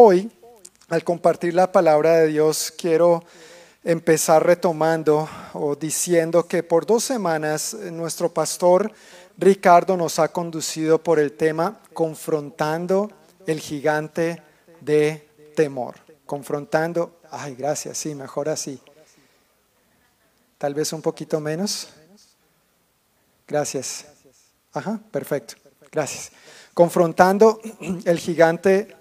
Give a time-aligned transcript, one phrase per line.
[0.00, 0.30] Hoy,
[0.90, 3.24] al compartir la palabra de Dios, quiero
[3.82, 8.92] empezar retomando o diciendo que por dos semanas eh, nuestro pastor
[9.36, 13.10] Ricardo nos ha conducido por el tema confrontando
[13.44, 14.40] el gigante
[14.80, 15.96] de temor.
[16.26, 18.80] Confrontando, ay, gracias, sí, mejor así.
[20.58, 21.88] Tal vez un poquito menos.
[23.48, 24.06] Gracias.
[24.72, 25.56] Ajá, perfecto.
[25.90, 26.30] Gracias.
[26.72, 27.60] Confrontando
[28.04, 28.96] el gigante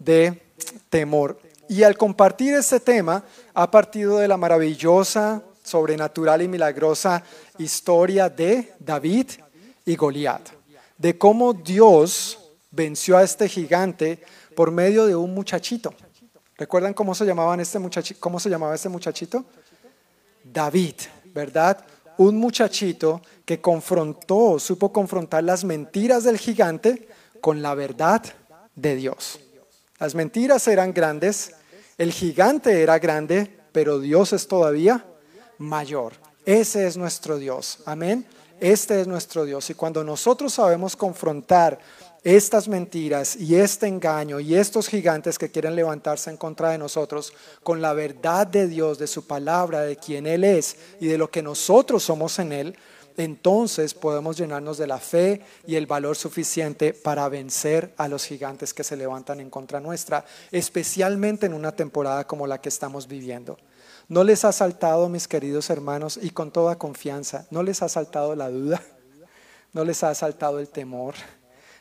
[0.00, 0.42] de
[0.88, 1.38] temor.
[1.68, 3.22] Y al compartir este tema,
[3.54, 7.22] ha partido de la maravillosa, sobrenatural y milagrosa
[7.58, 9.26] historia de David
[9.84, 10.48] y Goliat,
[10.98, 12.38] de cómo Dios
[12.72, 14.18] venció a este gigante
[14.56, 15.94] por medio de un muchachito.
[16.56, 19.44] ¿Recuerdan cómo se, llamaban este muchachito, cómo se llamaba este muchachito?
[20.42, 20.94] David,
[21.32, 21.84] ¿verdad?
[22.18, 27.08] Un muchachito que confrontó, supo confrontar las mentiras del gigante
[27.40, 28.22] con la verdad
[28.74, 29.40] de Dios.
[30.00, 31.52] Las mentiras eran grandes,
[31.98, 35.04] el gigante era grande, pero Dios es todavía
[35.58, 36.14] mayor.
[36.46, 37.80] Ese es nuestro Dios.
[37.84, 38.26] Amén.
[38.60, 39.68] Este es nuestro Dios.
[39.68, 41.78] Y cuando nosotros sabemos confrontar
[42.24, 47.32] estas mentiras y este engaño y estos gigantes que quieren levantarse en contra de nosotros
[47.62, 51.30] con la verdad de Dios, de su palabra, de quién Él es y de lo
[51.30, 52.76] que nosotros somos en Él,
[53.24, 58.74] entonces podemos llenarnos de la fe y el valor suficiente para vencer a los gigantes
[58.74, 63.58] que se levantan en contra nuestra, especialmente en una temporada como la que estamos viviendo.
[64.08, 68.34] ¿No les ha saltado, mis queridos hermanos, y con toda confianza, no les ha saltado
[68.34, 68.82] la duda?
[69.72, 71.14] ¿No les ha saltado el temor,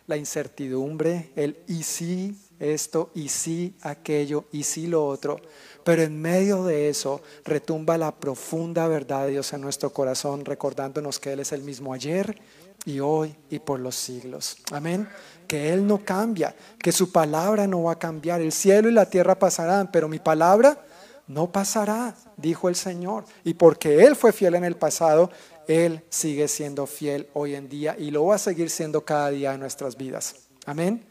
[0.05, 5.41] la incertidumbre, el y sí esto, y sí aquello, y sí lo otro?
[5.83, 11.19] Pero en medio de eso retumba la profunda verdad de Dios en nuestro corazón, recordándonos
[11.19, 12.39] que Él es el mismo ayer
[12.85, 14.57] y hoy y por los siglos.
[14.71, 15.07] Amén.
[15.47, 18.41] Que Él no cambia, que su palabra no va a cambiar.
[18.41, 20.85] El cielo y la tierra pasarán, pero mi palabra
[21.27, 23.25] no pasará, dijo el Señor.
[23.43, 25.31] Y porque Él fue fiel en el pasado,
[25.67, 29.53] Él sigue siendo fiel hoy en día y lo va a seguir siendo cada día
[29.53, 30.35] en nuestras vidas.
[30.65, 31.05] Amén.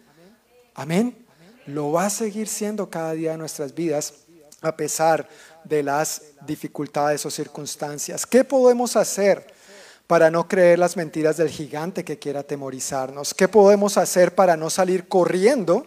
[0.75, 1.27] Amén.
[1.67, 4.15] Lo va a seguir siendo cada día en nuestras vidas
[4.61, 5.29] a pesar
[5.65, 8.27] de las dificultades o circunstancias.
[8.27, 9.47] ¿Qué podemos hacer
[10.07, 13.35] para no creer las mentiras del gigante que quiera atemorizarnos?
[13.35, 15.87] ¿Qué podemos hacer para no salir corriendo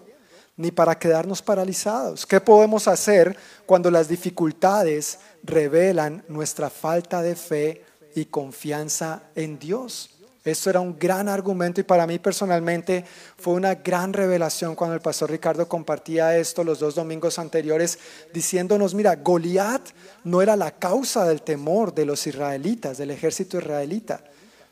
[0.56, 2.26] ni para quedarnos paralizados?
[2.26, 7.84] ¿Qué podemos hacer cuando las dificultades revelan nuestra falta de fe
[8.16, 10.21] y confianza en Dios?
[10.44, 13.06] Esto era un gran argumento y para mí personalmente
[13.38, 18.00] fue una gran revelación cuando el pastor Ricardo compartía esto los dos domingos anteriores
[18.34, 19.90] diciéndonos, mira, Goliat
[20.24, 24.24] no era la causa del temor de los israelitas, del ejército israelita.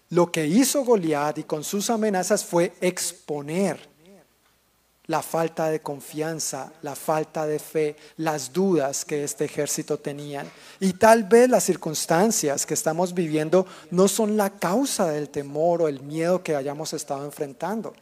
[0.10, 3.90] Lo que hizo Goliat y con sus amenazas fue exponer
[5.10, 10.48] la falta de confianza, la falta de fe, las dudas que este ejército tenían.
[10.80, 15.88] Y tal vez las circunstancias que estamos viviendo no son la causa del temor o
[15.88, 17.96] el miedo que hayamos estado enfrentando.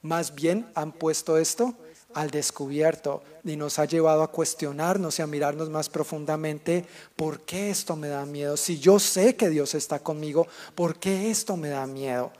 [0.00, 1.74] Más bien han puesto esto
[2.14, 7.68] al descubierto y nos ha llevado a cuestionarnos y a mirarnos más profundamente, ¿por qué
[7.68, 8.56] esto me da miedo?
[8.56, 12.32] Si yo sé que Dios está conmigo, ¿por qué esto me da miedo?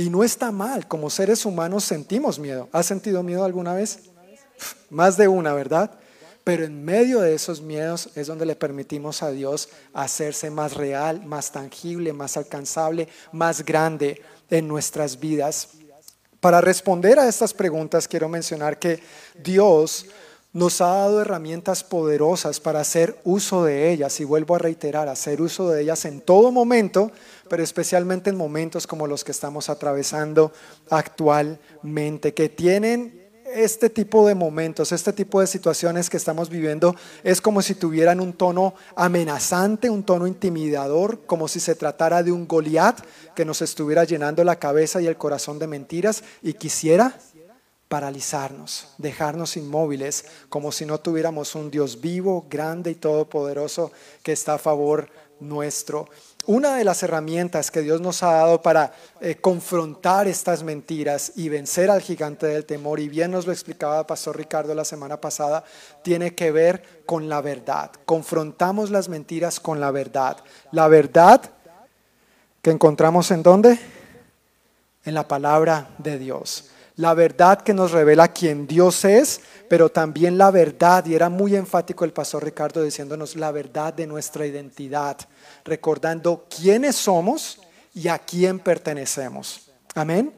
[0.00, 2.70] Y no está mal, como seres humanos sentimos miedo.
[2.72, 3.98] ¿Has sentido miedo alguna vez?
[4.88, 5.90] Más de una, ¿verdad?
[6.42, 11.26] Pero en medio de esos miedos es donde le permitimos a Dios hacerse más real,
[11.26, 15.68] más tangible, más alcanzable, más grande en nuestras vidas.
[16.40, 19.02] Para responder a estas preguntas quiero mencionar que
[19.44, 20.06] Dios
[20.52, 25.40] nos ha dado herramientas poderosas para hacer uso de ellas, y vuelvo a reiterar, hacer
[25.40, 27.12] uso de ellas en todo momento,
[27.48, 30.52] pero especialmente en momentos como los que estamos atravesando
[30.90, 33.20] actualmente, que tienen
[33.54, 36.94] este tipo de momentos, este tipo de situaciones que estamos viviendo,
[37.24, 42.32] es como si tuvieran un tono amenazante, un tono intimidador, como si se tratara de
[42.32, 43.00] un Goliat
[43.34, 46.22] que nos estuviera llenando la cabeza y el corazón de mentiras.
[46.42, 47.18] Y quisiera
[47.90, 53.90] paralizarnos, dejarnos inmóviles, como si no tuviéramos un Dios vivo, grande y todopoderoso
[54.22, 55.10] que está a favor
[55.40, 56.08] nuestro.
[56.46, 61.48] Una de las herramientas que Dios nos ha dado para eh, confrontar estas mentiras y
[61.48, 65.64] vencer al gigante del temor, y bien nos lo explicaba Pastor Ricardo la semana pasada,
[66.04, 67.90] tiene que ver con la verdad.
[68.04, 70.36] Confrontamos las mentiras con la verdad.
[70.70, 71.42] La verdad
[72.62, 73.80] que encontramos en dónde?
[75.04, 76.69] En la palabra de Dios.
[76.96, 81.56] La verdad que nos revela quién Dios es, pero también la verdad, y era muy
[81.56, 85.16] enfático el pastor Ricardo diciéndonos la verdad de nuestra identidad
[85.64, 87.60] recordando quiénes somos
[87.94, 89.70] y a quién pertenecemos.
[89.94, 90.32] Amén.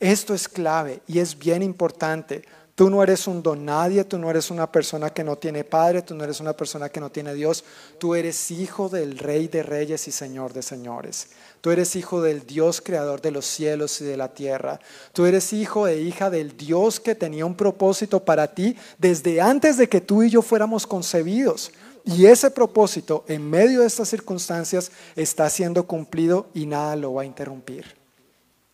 [0.00, 2.42] Esto es clave y es bien importante
[2.74, 6.02] Tú no eres un don nadie, tú no eres una persona que no tiene padre,
[6.02, 7.62] tú no eres una persona que no tiene Dios,
[8.00, 11.28] tú eres hijo del Rey de Reyes y Señor de Señores.
[11.64, 14.80] Tú eres hijo del Dios creador de los cielos y de la tierra.
[15.14, 19.78] Tú eres hijo e hija del Dios que tenía un propósito para ti desde antes
[19.78, 21.72] de que tú y yo fuéramos concebidos.
[22.04, 27.22] Y ese propósito en medio de estas circunstancias está siendo cumplido y nada lo va
[27.22, 27.96] a interrumpir.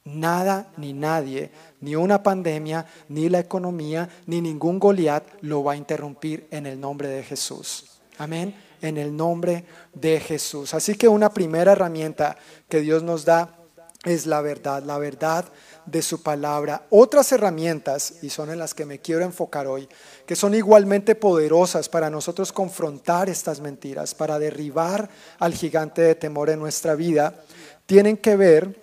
[0.03, 5.77] Nada ni nadie, ni una pandemia, ni la economía, ni ningún Goliat lo va a
[5.77, 8.01] interrumpir en el nombre de Jesús.
[8.19, 8.53] Amén.
[8.81, 10.75] En el nombre de Jesús.
[10.75, 12.37] Así que una primera herramienta
[12.69, 13.57] que Dios nos da
[14.05, 15.45] es la verdad, la verdad
[15.85, 16.87] de su palabra.
[16.91, 19.89] Otras herramientas, y son en las que me quiero enfocar hoy,
[20.27, 26.51] que son igualmente poderosas para nosotros confrontar estas mentiras, para derribar al gigante de temor
[26.51, 27.43] en nuestra vida,
[27.87, 28.81] tienen que ver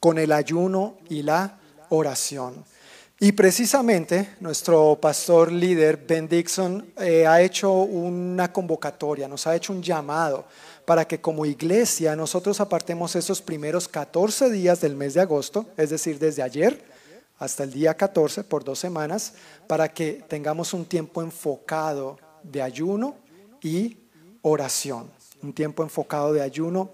[0.00, 1.58] con el ayuno y la
[1.90, 2.64] oración.
[3.18, 9.72] Y precisamente nuestro pastor líder, Ben Dixon, eh, ha hecho una convocatoria, nos ha hecho
[9.72, 10.44] un llamado
[10.84, 15.88] para que como iglesia nosotros apartemos esos primeros 14 días del mes de agosto, es
[15.88, 16.84] decir, desde ayer
[17.38, 19.32] hasta el día 14 por dos semanas,
[19.66, 23.16] para que tengamos un tiempo enfocado de ayuno
[23.62, 23.96] y
[24.42, 25.10] oración.
[25.42, 26.90] Un tiempo enfocado de ayuno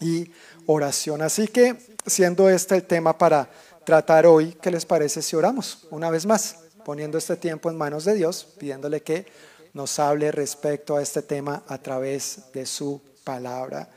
[0.00, 0.30] y
[0.66, 1.22] oración.
[1.22, 1.76] Así que,
[2.06, 3.48] siendo este el tema para
[3.84, 6.56] tratar hoy, ¿qué les parece si oramos una vez más?
[6.84, 9.26] Poniendo este tiempo en manos de Dios, pidiéndole que
[9.72, 13.88] nos hable respecto a este tema a través de su palabra.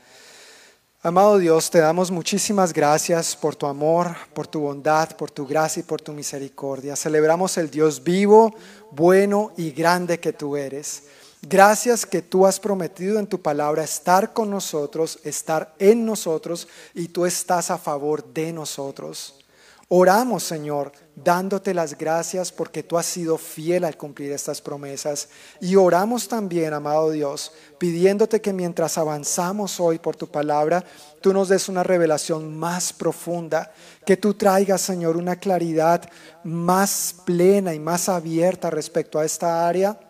[1.02, 5.80] Amado Dios, te damos muchísimas gracias por tu amor, por tu bondad, por tu gracia
[5.80, 6.96] y por tu misericordia.
[6.96, 8.52] Celebramos el Dios vivo,
[8.90, 11.04] bueno y grande que tú eres.
[11.42, 17.06] Gracias que tú has prometido en tu palabra estar con nosotros, estar en nosotros y
[17.08, 19.45] tú estás a favor de nosotros.
[19.88, 25.28] Oramos, Señor, dándote las gracias porque tú has sido fiel al cumplir estas promesas.
[25.60, 30.84] Y oramos también, amado Dios, pidiéndote que mientras avanzamos hoy por tu palabra,
[31.20, 33.72] tú nos des una revelación más profunda,
[34.04, 36.02] que tú traigas, Señor, una claridad
[36.42, 40.00] más plena y más abierta respecto a esta área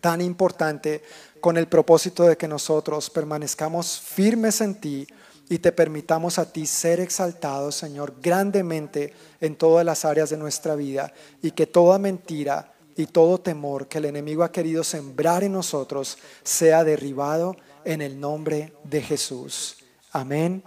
[0.00, 1.02] tan importante
[1.42, 5.06] con el propósito de que nosotros permanezcamos firmes en ti
[5.50, 10.76] y te permitamos a ti ser exaltado, Señor, grandemente en todas las áreas de nuestra
[10.76, 11.12] vida
[11.42, 16.18] y que toda mentira y todo temor que el enemigo ha querido sembrar en nosotros
[16.44, 19.78] sea derribado en el nombre de Jesús.
[20.12, 20.62] Amén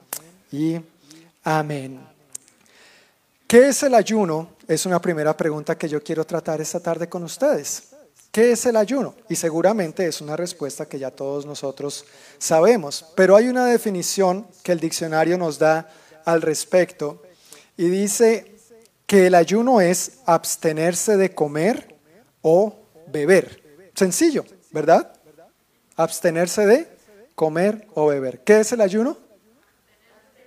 [0.51, 0.81] y
[1.45, 2.01] amén.
[3.47, 4.50] ¿Qué es el ayuno?
[4.68, 7.93] Es una primera pregunta que yo quiero tratar esta tarde con ustedes.
[8.33, 9.13] ¿Qué es el ayuno?
[9.30, 12.03] Y seguramente es una respuesta que ya todos nosotros
[12.39, 15.88] sabemos, pero hay una definición que el diccionario nos da
[16.25, 17.21] al respecto
[17.77, 18.56] y dice
[19.06, 21.95] que el ayuno es abstenerse de comer
[22.41, 22.75] o
[23.06, 23.91] beber.
[23.94, 25.13] Sencillo, ¿verdad?
[25.95, 26.88] Abstenerse de
[27.35, 28.39] comer o beber.
[28.39, 29.15] ¿Qué es el ayuno?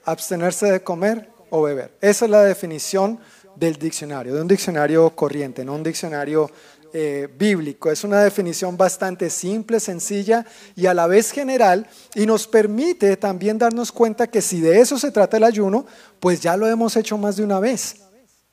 [0.05, 1.97] Abstenerse de comer o beber.
[2.00, 3.21] Esa es la definición
[3.56, 6.50] del diccionario, de un diccionario corriente, no un diccionario
[6.99, 7.91] eh, bíblico.
[7.91, 13.59] Es una definición bastante simple, sencilla y a la vez general y nos permite también
[13.59, 15.85] darnos cuenta que si de eso se trata el ayuno,
[16.21, 17.97] pues ya lo hemos hecho más de una vez.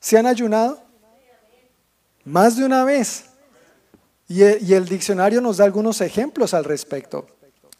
[0.01, 0.83] ¿Se han ayunado?
[2.25, 3.27] Más de una vez.
[4.27, 7.25] Y, y el diccionario nos da algunos ejemplos al respecto.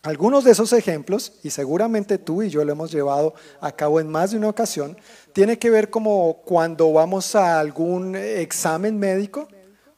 [0.01, 4.08] Algunos de esos ejemplos, y seguramente tú y yo lo hemos llevado a cabo en
[4.08, 4.96] más de una ocasión,
[5.34, 9.50] tiene que ver como cuando vamos a algún examen médico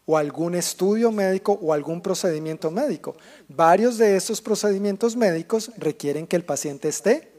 [0.06, 3.16] o algún estudio médico o algún procedimiento médico.
[3.48, 7.32] Varios de estos procedimientos médicos requieren que el paciente esté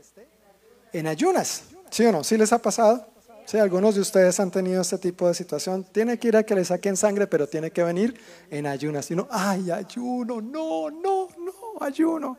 [0.92, 1.62] en ayunas.
[1.90, 2.24] ¿Sí o no?
[2.24, 3.06] ¿Sí les ha pasado?
[3.46, 5.84] Sí, algunos de ustedes han tenido este tipo de situación.
[5.84, 8.18] Tiene que ir a que le saquen sangre, pero tiene que venir
[8.50, 9.08] en ayunas.
[9.08, 12.38] Y uno, ay, ayuno, no, no, no, ayuno.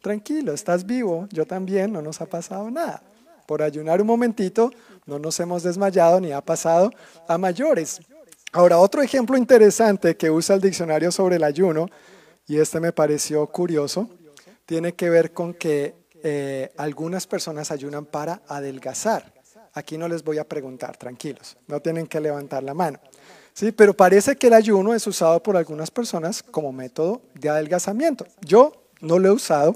[0.00, 3.02] Tranquilo, estás vivo, yo también, no nos ha pasado nada.
[3.46, 4.72] Por ayunar un momentito,
[5.06, 6.90] no nos hemos desmayado ni ha pasado
[7.28, 8.00] a mayores.
[8.52, 11.88] Ahora, otro ejemplo interesante que usa el diccionario sobre el ayuno,
[12.46, 14.08] y este me pareció curioso,
[14.64, 19.34] tiene que ver con que eh, algunas personas ayunan para adelgazar.
[19.74, 22.98] Aquí no les voy a preguntar, tranquilos, no tienen que levantar la mano.
[23.52, 28.26] Sí, pero parece que el ayuno es usado por algunas personas como método de adelgazamiento.
[28.40, 29.74] Yo no lo he usado,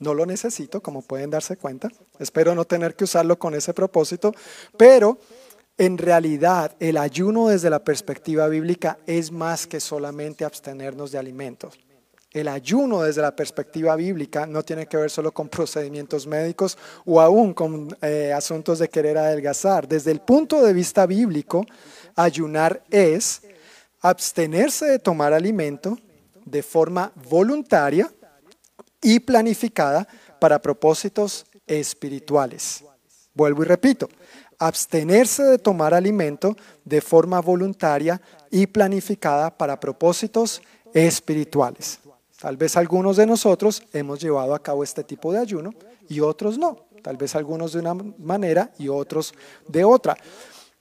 [0.00, 1.90] no lo necesito, como pueden darse cuenta.
[2.18, 4.32] Espero no tener que usarlo con ese propósito,
[4.76, 5.18] pero
[5.78, 11.78] en realidad, el ayuno desde la perspectiva bíblica es más que solamente abstenernos de alimentos.
[12.32, 17.20] El ayuno desde la perspectiva bíblica no tiene que ver solo con procedimientos médicos o
[17.20, 19.86] aún con eh, asuntos de querer adelgazar.
[19.86, 21.64] Desde el punto de vista bíblico,
[22.14, 23.42] ayunar es
[24.00, 25.98] abstenerse de tomar alimento
[26.44, 28.10] de forma voluntaria
[29.02, 30.06] y planificada
[30.40, 32.84] para propósitos espirituales.
[33.34, 34.08] Vuelvo y repito,
[34.58, 38.20] abstenerse de tomar alimento de forma voluntaria
[38.50, 42.00] y planificada para propósitos espirituales.
[42.40, 45.72] Tal vez algunos de nosotros hemos llevado a cabo este tipo de ayuno
[46.08, 46.86] y otros no.
[47.02, 49.32] Tal vez algunos de una manera y otros
[49.68, 50.16] de otra.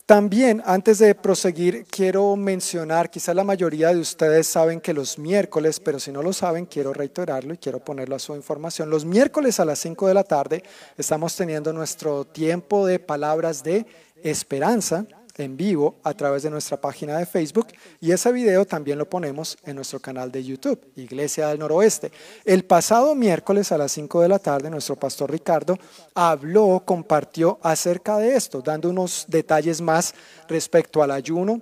[0.05, 5.79] También, antes de proseguir, quiero mencionar, quizás la mayoría de ustedes saben que los miércoles,
[5.79, 8.91] pero si no lo saben, quiero reiterarlo y quiero ponerlo a su información.
[8.91, 10.63] Los miércoles a las 5 de la tarde
[10.95, 13.88] estamos teniendo nuestro tiempo de palabras de
[14.21, 15.07] esperanza
[15.38, 17.68] en vivo a través de nuestra página de Facebook
[18.00, 22.12] y ese video también lo ponemos en nuestro canal de YouTube, Iglesia del Noroeste.
[22.46, 25.77] El pasado miércoles a las 5 de la tarde, nuestro pastor Ricardo
[26.13, 30.13] habló, compartió acerca de esto, dando unos detalles más
[30.48, 31.62] respecto al ayuno,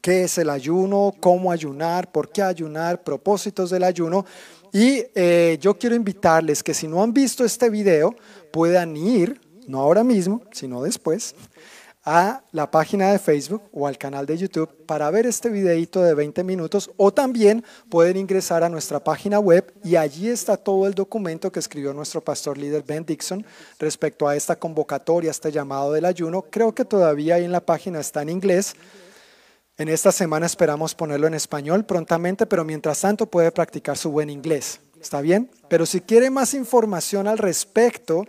[0.00, 4.24] qué es el ayuno, cómo ayunar, por qué ayunar, propósitos del ayuno.
[4.72, 8.14] Y eh, yo quiero invitarles que si no han visto este video,
[8.52, 11.34] puedan ir, no ahora mismo, sino después,
[12.06, 16.14] a la página de Facebook o al canal de YouTube para ver este videito de
[16.14, 20.94] 20 minutos o también pueden ingresar a nuestra página web y allí está todo el
[20.94, 23.44] documento que escribió nuestro pastor líder Ben Dixon
[23.80, 26.42] respecto a esta convocatoria, este llamado del ayuno.
[26.48, 28.76] Creo que todavía ahí en la página está en inglés.
[29.76, 34.30] En esta semana esperamos ponerlo en español prontamente, pero mientras tanto puede practicar su buen
[34.30, 34.78] inglés.
[35.00, 35.50] ¿Está bien?
[35.68, 38.24] Pero si quiere más información al respecto,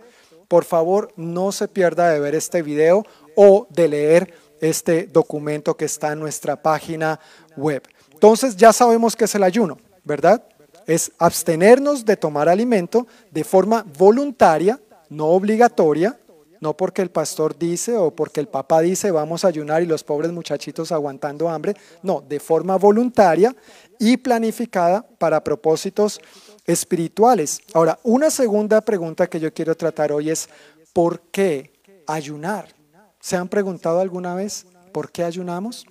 [0.48, 3.04] por favor no se pierda de ver este video
[3.40, 7.20] o de leer este documento que está en nuestra página
[7.56, 7.84] web.
[8.12, 10.42] Entonces ya sabemos qué es el ayuno, ¿verdad?
[10.88, 16.18] Es abstenernos de tomar alimento de forma voluntaria, no obligatoria,
[16.60, 20.02] no porque el pastor dice o porque el papá dice vamos a ayunar y los
[20.02, 23.54] pobres muchachitos aguantando hambre, no, de forma voluntaria
[24.00, 26.20] y planificada para propósitos
[26.66, 27.60] espirituales.
[27.72, 30.48] Ahora, una segunda pregunta que yo quiero tratar hoy es,
[30.92, 31.70] ¿por qué
[32.08, 32.77] ayunar?
[33.20, 35.86] ¿Se han preguntado alguna vez por qué ayunamos?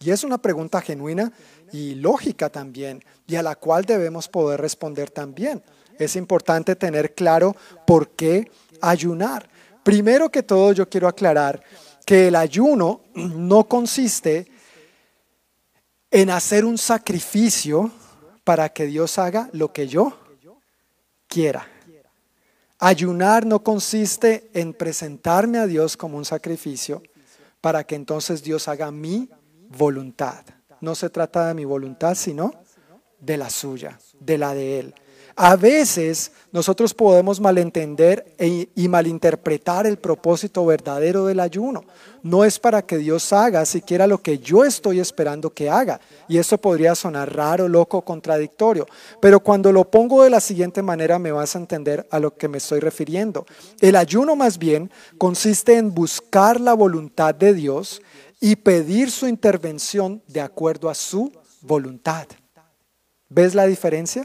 [0.00, 1.32] Y es una pregunta genuina
[1.72, 5.62] y lógica también, y a la cual debemos poder responder también.
[5.98, 8.50] Es importante tener claro por qué
[8.80, 9.48] ayunar.
[9.82, 11.62] Primero que todo, yo quiero aclarar
[12.06, 14.46] que el ayuno no consiste
[16.10, 17.90] en hacer un sacrificio
[18.44, 20.16] para que Dios haga lo que yo
[21.26, 21.66] quiera.
[22.80, 27.02] Ayunar no consiste en presentarme a Dios como un sacrificio
[27.60, 29.28] para que entonces Dios haga mi
[29.68, 30.44] voluntad.
[30.80, 32.52] No se trata de mi voluntad, sino
[33.18, 34.94] de la suya, de la de Él.
[35.40, 41.84] A veces nosotros podemos malentender e, y malinterpretar el propósito verdadero del ayuno.
[42.24, 46.00] No es para que Dios haga siquiera lo que yo estoy esperando que haga.
[46.26, 48.88] Y esto podría sonar raro, loco, contradictorio.
[49.20, 52.48] Pero cuando lo pongo de la siguiente manera me vas a entender a lo que
[52.48, 53.46] me estoy refiriendo.
[53.80, 58.02] El ayuno más bien consiste en buscar la voluntad de Dios
[58.40, 61.30] y pedir su intervención de acuerdo a su
[61.60, 62.26] voluntad.
[63.28, 64.24] ¿Ves la diferencia?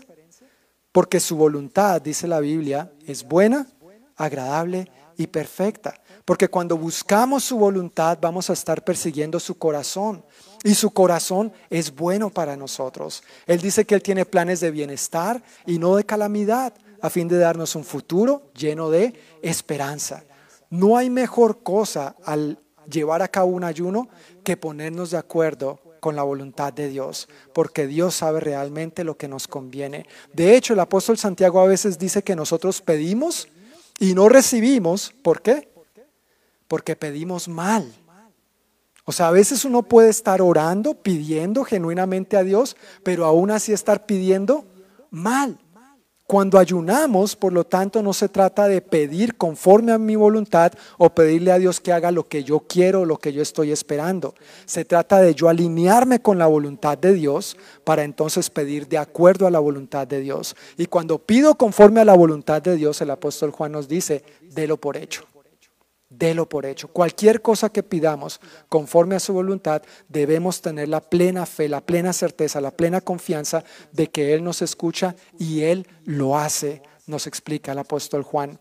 [0.94, 3.68] Porque su voluntad, dice la Biblia, es buena,
[4.16, 5.96] agradable y perfecta.
[6.24, 10.24] Porque cuando buscamos su voluntad vamos a estar persiguiendo su corazón.
[10.64, 13.24] Y su corazón es bueno para nosotros.
[13.48, 17.38] Él dice que Él tiene planes de bienestar y no de calamidad, a fin de
[17.38, 20.24] darnos un futuro lleno de esperanza.
[20.70, 22.60] No hay mejor cosa al
[22.90, 24.08] llevar a cabo un ayuno
[24.44, 29.30] que ponernos de acuerdo con la voluntad de Dios, porque Dios sabe realmente lo que
[29.30, 30.06] nos conviene.
[30.34, 33.48] De hecho, el apóstol Santiago a veces dice que nosotros pedimos
[34.00, 35.14] y no recibimos.
[35.24, 35.70] ¿Por qué?
[36.68, 37.90] Porque pedimos mal.
[39.06, 43.72] O sea, a veces uno puede estar orando, pidiendo genuinamente a Dios, pero aún así
[43.72, 44.66] estar pidiendo
[45.10, 45.58] mal.
[46.34, 51.12] Cuando ayunamos, por lo tanto, no se trata de pedir conforme a mi voluntad o
[51.12, 54.34] pedirle a Dios que haga lo que yo quiero o lo que yo estoy esperando.
[54.66, 59.46] Se trata de yo alinearme con la voluntad de Dios para entonces pedir de acuerdo
[59.46, 60.56] a la voluntad de Dios.
[60.76, 64.78] Y cuando pido conforme a la voluntad de Dios, el apóstol Juan nos dice, délo
[64.78, 65.28] por hecho
[66.18, 66.88] délo por hecho.
[66.88, 68.40] Cualquier cosa que pidamos
[68.70, 73.64] conforme a su voluntad, debemos tener la plena fe, la plena certeza, la plena confianza
[73.92, 78.60] de que Él nos escucha y Él lo hace, nos explica el apóstol Juan.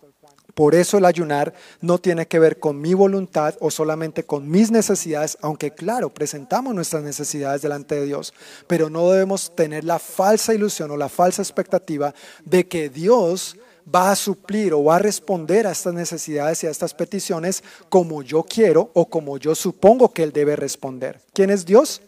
[0.54, 4.70] Por eso el ayunar no tiene que ver con mi voluntad o solamente con mis
[4.70, 8.34] necesidades, aunque claro, presentamos nuestras necesidades delante de Dios,
[8.66, 13.56] pero no debemos tener la falsa ilusión o la falsa expectativa de que Dios
[13.92, 18.22] va a suplir o va a responder a estas necesidades y a estas peticiones como
[18.22, 21.20] yo quiero o como yo supongo que Él debe responder.
[21.32, 22.02] ¿Quién es Dios?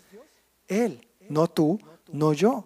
[0.69, 1.07] Él.
[1.28, 1.78] no tú,
[2.12, 2.64] no yo.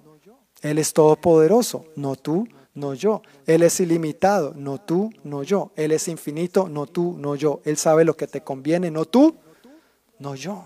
[0.63, 3.23] Él es todopoderoso, no tú, no yo.
[3.47, 5.73] Él es ilimitado, no tú, no yo.
[5.77, 7.61] Él es infinito, no tú, no yo.
[7.65, 9.37] Él sabe lo que te conviene, no tú,
[10.19, 10.65] no yo.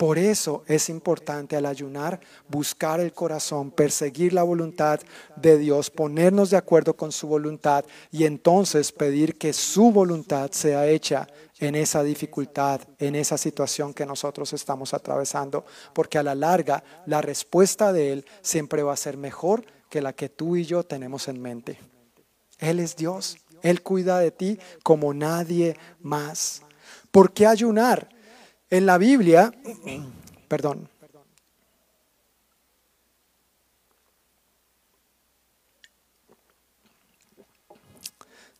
[0.00, 4.98] Por eso es importante al ayunar buscar el corazón, perseguir la voluntad
[5.36, 10.86] de Dios, ponernos de acuerdo con su voluntad y entonces pedir que su voluntad sea
[10.86, 11.26] hecha
[11.58, 17.20] en esa dificultad, en esa situación que nosotros estamos atravesando, porque a la larga la
[17.20, 21.28] respuesta de Él siempre va a ser mejor que la que tú y yo tenemos
[21.28, 21.78] en mente.
[22.58, 26.62] Él es Dios, Él cuida de ti como nadie más.
[27.10, 28.08] ¿Por qué ayunar?
[28.70, 29.52] En la Biblia,
[30.46, 30.88] perdón,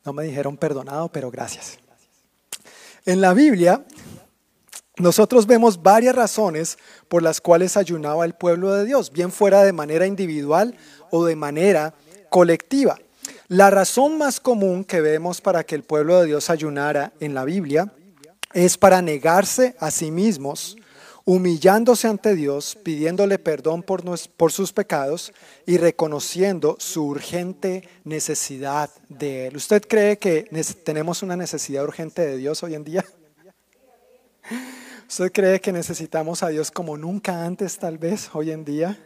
[0.04, 1.78] no me dijeron perdonado, pero gracias.
[3.06, 3.84] En la Biblia,
[4.96, 6.76] nosotros vemos varias razones
[7.08, 10.76] por las cuales ayunaba el pueblo de Dios, bien fuera de manera individual
[11.12, 11.94] o de manera
[12.30, 12.98] colectiva.
[13.46, 17.44] La razón más común que vemos para que el pueblo de Dios ayunara en la
[17.44, 17.92] Biblia
[18.52, 20.76] es para negarse a sí mismos,
[21.24, 25.32] humillándose ante Dios, pidiéndole perdón por, sus pecados
[25.66, 29.56] y reconociendo su urgente necesidad de Él.
[29.56, 30.48] ¿Usted cree que
[30.84, 33.04] tenemos una necesidad urgente de Dios hoy en día?
[35.08, 38.98] ¿Usted cree que necesitamos a Dios como nunca antes tal vez hoy en día?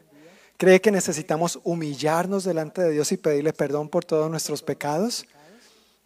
[0.56, 5.26] ¿Cree que necesitamos humillarnos delante de Dios y pedirle perdón por todos nuestros pecados?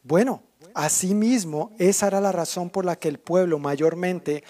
[0.02, 0.42] Bueno,
[0.78, 4.44] Asimismo, esa era la razón por la que el pueblo mayormente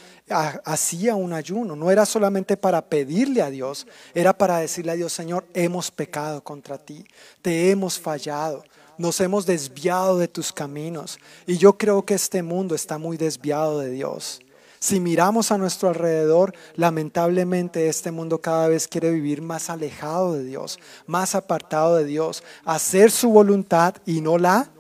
[0.63, 1.75] hacía un ayuno.
[1.75, 6.45] No era solamente para pedirle a Dios, era para decirle a Dios, Señor, hemos pecado
[6.45, 7.03] contra ti,
[7.41, 8.63] te hemos fallado,
[8.99, 11.19] nos hemos desviado de tus caminos.
[11.47, 14.43] Y yo creo que este mundo está muy desviado de Dios.
[14.81, 20.45] Si miramos a nuestro alrededor, lamentablemente este mundo cada vez quiere vivir más alejado de
[20.45, 24.71] Dios, más apartado de Dios, hacer su voluntad y no la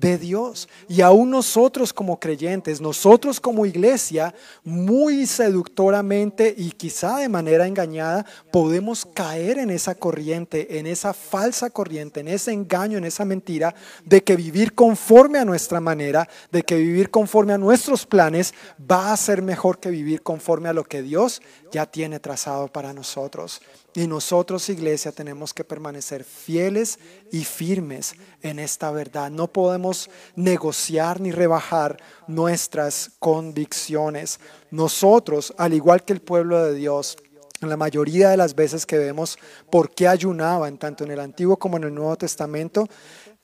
[0.00, 0.68] de Dios.
[0.88, 8.24] Y aún nosotros como creyentes, nosotros como iglesia, muy seductoramente y quizá de manera engañada,
[8.52, 13.74] podemos caer en esa corriente, en esa falsa corriente, en ese engaño, en esa mentira
[14.04, 19.12] de que vivir conforme a nuestra manera, de que vivir conforme a nuestros planes va
[19.12, 23.60] a ser mejor que vivir conforme a lo que Dios ya tiene trazado para nosotros.
[23.98, 27.00] Y nosotros, iglesia, tenemos que permanecer fieles
[27.32, 29.28] y firmes en esta verdad.
[29.28, 34.38] No podemos negociar ni rebajar nuestras convicciones.
[34.70, 37.16] Nosotros, al igual que el pueblo de Dios,
[37.60, 39.36] la mayoría de las veces que vemos
[39.68, 42.86] por qué ayunaban, tanto en el Antiguo como en el Nuevo Testamento,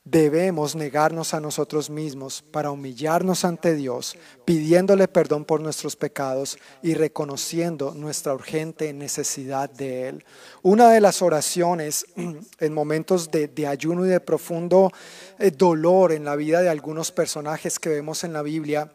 [0.04, 6.92] debemos negarnos a nosotros mismos para humillarnos ante Dios, pidiéndole perdón por nuestros pecados y
[6.92, 10.24] reconociendo nuestra urgente necesidad de Él.
[10.62, 14.92] Una de las oraciones en momentos de, ayuno y de profundo
[15.38, 18.92] eh, dolor en la vida de algunos personajes que vemos en la Biblia,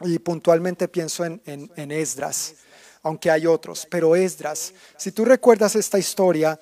[0.00, 2.54] y puntualmente pienso en, en Esdras,
[3.02, 6.58] aunque hay otros, pero Esdras, si tú recuerdas esta historia,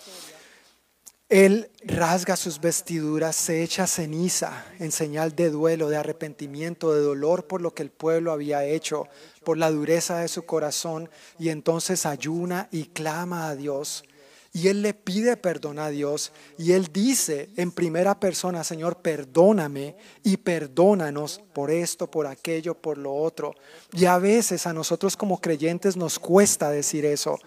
[1.29, 7.49] él rasga sus vestiduras, se echa ceniza en señal de duelo, de arrepentimiento, de dolor
[7.49, 9.09] por lo que el pueblo había hecho,
[9.43, 14.05] por la dureza de su corazón, y entonces ayuna y clama a Dios.
[14.53, 19.97] Y él le pide perdón a Dios y él dice en primera persona, Señor, perdóname
[20.23, 23.55] y perdónanos por esto, por aquello, por lo otro.
[23.93, 27.39] Y a veces a nosotros como creyentes nos cuesta decir eso.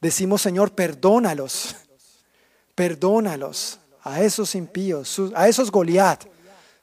[0.00, 1.76] Decimos, Señor, perdónalos
[2.74, 6.24] Perdónalos a esos impíos, a esos Goliat,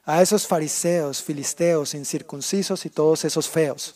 [0.04, 3.94] a esos fariseos, filisteos, incircuncisos y todos esos feos.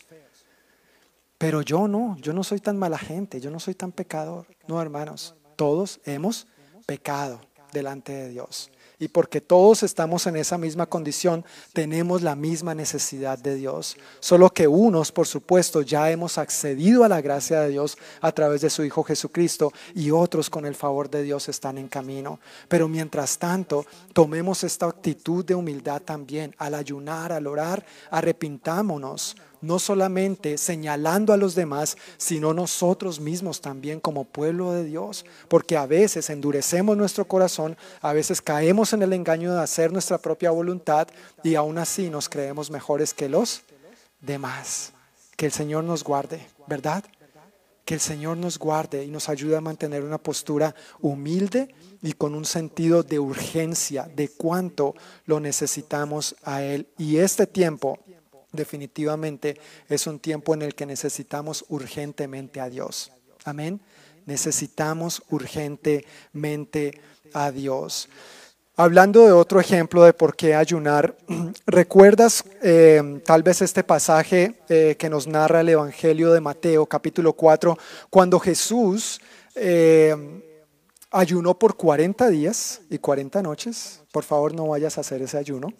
[1.37, 4.47] Pero yo no, yo no soy tan mala gente, yo no soy tan pecador.
[4.67, 6.47] No, hermanos, todos hemos
[6.85, 7.41] pecado
[7.73, 8.71] delante de Dios.
[8.99, 13.95] Y porque todos estamos en esa misma condición, tenemos la misma necesidad de Dios.
[14.19, 18.61] Solo que unos, por supuesto, ya hemos accedido a la gracia de Dios a través
[18.61, 22.39] de su Hijo Jesucristo y otros con el favor de Dios están en camino.
[22.67, 26.55] Pero mientras tanto, tomemos esta actitud de humildad también.
[26.57, 33.99] Al ayunar, al orar, arrepintámonos no solamente señalando a los demás, sino nosotros mismos también
[33.99, 39.13] como pueblo de Dios, porque a veces endurecemos nuestro corazón, a veces caemos en el
[39.13, 41.07] engaño de hacer nuestra propia voluntad
[41.43, 43.61] y aún así nos creemos mejores que los
[44.21, 44.93] demás.
[45.35, 47.03] Que el Señor nos guarde, ¿verdad?
[47.85, 52.35] Que el Señor nos guarde y nos ayude a mantener una postura humilde y con
[52.35, 56.87] un sentido de urgencia de cuánto lo necesitamos a Él.
[56.97, 57.99] Y este tiempo
[58.51, 63.11] definitivamente es un tiempo en el que necesitamos urgentemente a Dios.
[63.45, 63.81] Amén.
[64.25, 66.99] Necesitamos urgentemente
[67.33, 68.09] a Dios.
[68.79, 71.17] Hablando de otro ejemplo de por qué ayunar,
[71.65, 77.33] ¿recuerdas eh, tal vez este pasaje eh, que nos narra el Evangelio de Mateo capítulo
[77.33, 77.75] 4,
[78.11, 79.19] cuando Jesús
[79.55, 80.15] eh,
[81.09, 84.01] ayunó por 40 días y 40 noches?
[84.11, 85.73] Por favor, no vayas a hacer ese ayuno.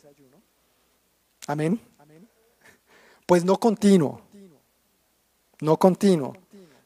[1.45, 1.79] Amén.
[3.27, 4.21] Pues no continuo,
[5.59, 6.37] no continuo,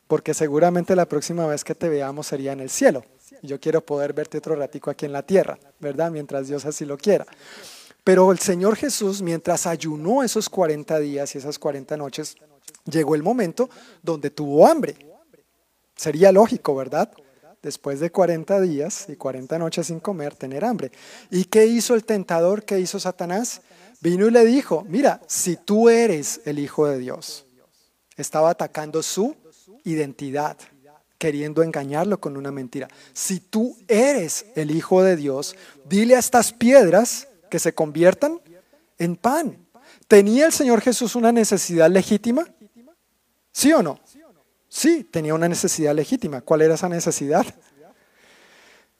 [0.07, 3.05] porque seguramente la próxima vez que te veamos sería en el cielo.
[3.43, 6.09] Y yo quiero poder verte otro ratico aquí en la tierra, ¿verdad?
[6.09, 7.27] Mientras Dios así lo quiera.
[8.03, 12.35] Pero el Señor Jesús, mientras ayunó esos 40 días y esas 40 noches,
[12.85, 13.69] llegó el momento
[14.01, 14.95] donde tuvo hambre.
[15.95, 17.11] Sería lógico, ¿verdad?
[17.61, 20.91] Después de 40 días y 40 noches sin comer, tener hambre.
[21.29, 22.63] ¿Y qué hizo el tentador?
[22.63, 23.61] ¿Qué hizo Satanás?
[24.01, 27.45] Vino y le dijo, mira, si tú eres el Hijo de Dios,
[28.17, 29.35] estaba atacando su
[29.83, 30.57] identidad
[31.21, 32.87] queriendo engañarlo con una mentira.
[33.13, 38.41] Si tú eres el Hijo de Dios, dile a estas piedras que se conviertan
[38.97, 39.67] en pan.
[40.07, 42.47] ¿Tenía el Señor Jesús una necesidad legítima?
[43.51, 43.99] ¿Sí o no?
[44.67, 46.41] Sí, tenía una necesidad legítima.
[46.41, 47.45] ¿Cuál era esa necesidad?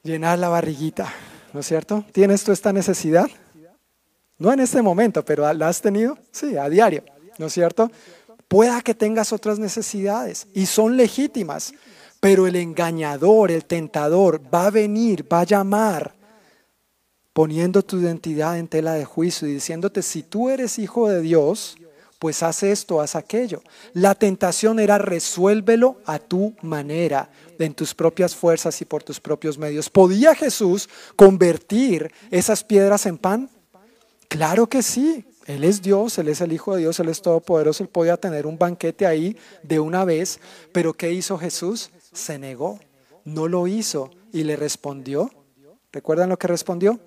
[0.04, 1.12] Llenar la barriguita,
[1.52, 2.04] ¿no es cierto?
[2.12, 3.26] ¿Tienes tú esta necesidad?
[4.42, 6.18] No en este momento, pero ¿la has tenido?
[6.32, 7.04] Sí, a diario,
[7.38, 7.88] ¿no es cierto?
[8.48, 11.72] Pueda que tengas otras necesidades y son legítimas.
[12.18, 16.16] Pero el engañador, el tentador, va a venir, va a llamar,
[17.32, 21.76] poniendo tu identidad en tela de juicio y diciéndote, si tú eres hijo de Dios,
[22.18, 23.62] pues haz esto, haz aquello.
[23.92, 29.56] La tentación era resuélvelo a tu manera, en tus propias fuerzas y por tus propios
[29.56, 29.88] medios.
[29.88, 33.48] ¿Podía Jesús convertir esas piedras en pan?
[34.32, 35.24] Claro que sí.
[35.46, 38.46] Él es Dios, Él es el Hijo de Dios, Él es todopoderoso, Él podía tener
[38.46, 40.38] un banquete ahí de una vez,
[40.72, 41.90] pero ¿qué hizo Jesús?
[42.12, 42.78] se negó,
[43.24, 45.30] no lo hizo y le respondió.
[45.92, 47.00] ¿Recuerdan lo que respondió?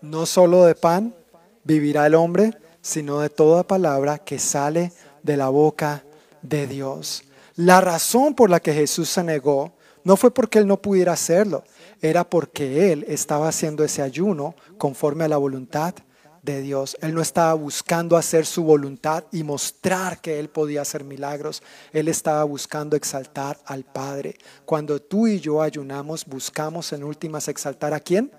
[0.00, 1.14] No solo de pan
[1.64, 4.92] vivirá el hombre, sino de toda palabra que sale
[5.22, 6.04] de la boca
[6.42, 7.24] de Dios.
[7.54, 9.72] La razón por la que Jesús se negó
[10.04, 11.62] no fue porque él no pudiera hacerlo,
[12.02, 15.94] era porque él estaba haciendo ese ayuno conforme a la voluntad
[16.42, 16.96] de Dios.
[17.00, 21.62] Él no estaba buscando hacer su voluntad y mostrar que Él podía hacer milagros.
[21.92, 24.36] Él estaba buscando exaltar al Padre.
[24.66, 28.32] Cuando tú y yo ayunamos, buscamos en últimas exaltar a quién?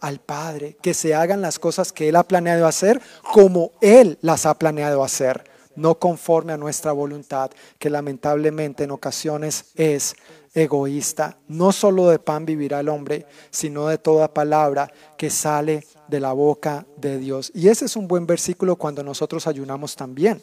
[0.00, 0.76] Al Padre.
[0.82, 3.00] Que se hagan las cosas que Él ha planeado hacer
[3.32, 5.44] como Él las ha planeado hacer.
[5.76, 10.14] No conforme a nuestra voluntad, que lamentablemente en ocasiones es
[10.54, 11.38] egoísta.
[11.48, 16.32] No solo de pan vivirá el hombre, sino de toda palabra que sale de la
[16.32, 17.50] boca de Dios.
[17.54, 20.40] Y ese es un buen versículo cuando nosotros ayunamos también.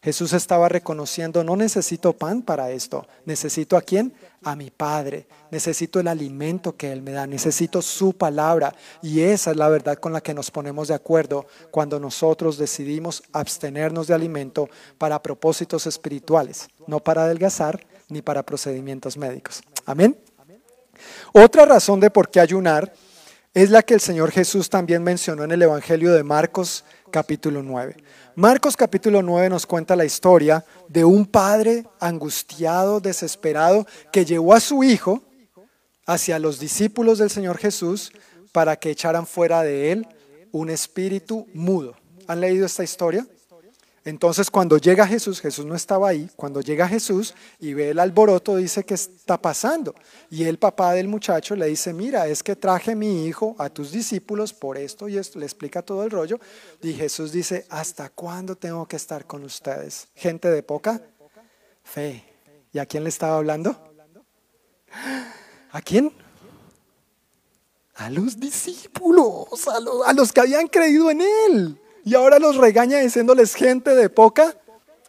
[0.00, 4.14] Jesús estaba reconociendo, no necesito pan para esto, necesito a quién?
[4.44, 8.72] A mi Padre, necesito el alimento que Él me da, necesito su palabra.
[9.02, 13.24] Y esa es la verdad con la que nos ponemos de acuerdo cuando nosotros decidimos
[13.32, 14.68] abstenernos de alimento
[14.98, 19.62] para propósitos espirituales, no para adelgazar ni para procedimientos médicos.
[19.86, 20.16] Amén.
[21.32, 22.92] Otra razón de por qué ayunar
[23.54, 27.96] es la que el Señor Jesús también mencionó en el Evangelio de Marcos capítulo 9.
[28.34, 34.60] Marcos capítulo 9 nos cuenta la historia de un padre angustiado, desesperado, que llevó a
[34.60, 35.22] su hijo
[36.06, 38.12] hacia los discípulos del Señor Jesús
[38.52, 40.06] para que echaran fuera de él
[40.52, 41.96] un espíritu mudo.
[42.26, 43.26] ¿Han leído esta historia?
[44.08, 48.56] Entonces cuando llega Jesús, Jesús no estaba ahí, cuando llega Jesús y ve el alboroto,
[48.56, 49.94] dice, ¿qué está pasando?
[50.30, 53.92] Y el papá del muchacho le dice, mira, es que traje mi hijo a tus
[53.92, 56.40] discípulos por esto y esto, le explica todo el rollo.
[56.80, 60.08] Y Jesús dice, ¿hasta cuándo tengo que estar con ustedes?
[60.14, 61.02] Gente de poca
[61.84, 62.24] fe.
[62.72, 63.76] ¿Y a quién le estaba hablando?
[65.70, 66.10] ¿A quién?
[67.96, 72.56] A los discípulos, a los, a los que habían creído en él y ahora los
[72.56, 74.56] regaña diciéndoles gente de poca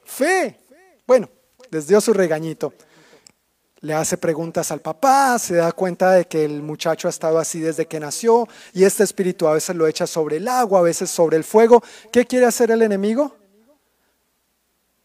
[0.03, 0.59] fe.
[1.07, 1.29] Bueno,
[1.71, 2.73] les dio su regañito.
[3.79, 7.61] Le hace preguntas al papá, se da cuenta de que el muchacho ha estado así
[7.61, 11.09] desde que nació y este espíritu a veces lo echa sobre el agua, a veces
[11.09, 11.81] sobre el fuego.
[12.11, 13.33] ¿Qué quiere hacer el enemigo?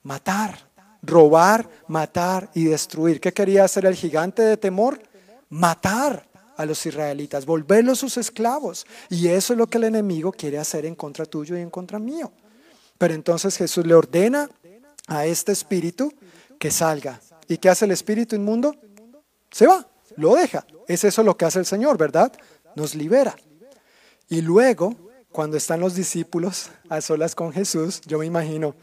[0.02, 0.68] Matar,
[1.00, 3.20] robar, matar y destruir.
[3.20, 5.00] ¿Qué quería hacer el gigante de temor?
[5.48, 8.86] Matar a los israelitas, volverlos sus esclavos.
[9.10, 11.98] Y eso es lo que el enemigo quiere hacer en contra tuyo y en contra
[11.98, 12.32] mío.
[12.98, 14.48] Pero entonces Jesús le ordena
[15.06, 16.12] a este espíritu
[16.58, 17.20] que salga.
[17.48, 18.74] ¿Y qué hace el espíritu inmundo?
[19.50, 19.86] Se va,
[20.16, 20.66] lo deja.
[20.88, 22.32] Es eso lo que hace el Señor, ¿verdad?
[22.76, 23.34] Nos libera.
[24.28, 24.94] Y luego,
[25.32, 28.74] cuando están los discípulos a solas con Jesús, yo me imagino,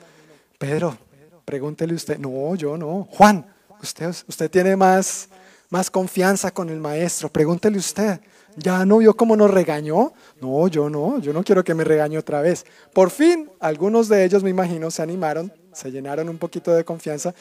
[0.59, 0.97] Pedro,
[1.45, 2.17] Pregúntele usted.
[2.17, 3.07] No, yo no.
[3.11, 3.45] Juan,
[3.81, 5.27] usted, usted tiene más,
[5.71, 7.29] más confianza con el maestro.
[7.29, 8.19] Pregúntele usted.
[8.57, 10.13] ¿Ya no vio cómo nos regañó?
[10.41, 12.65] No, yo no, yo no quiero que me regañe otra vez.
[12.93, 17.33] Por fin, algunos de ellos, me imagino, se animaron, se llenaron un poquito de confianza.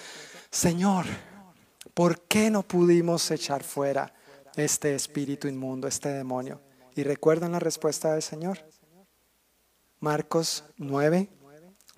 [0.48, 1.06] Señor,
[1.92, 4.14] ¿por qué no pudimos echar fuera
[4.54, 6.60] este espíritu inmundo, este demonio?
[6.94, 8.58] ¿Y recuerdan la respuesta del Señor?
[9.98, 11.28] Marcos 9,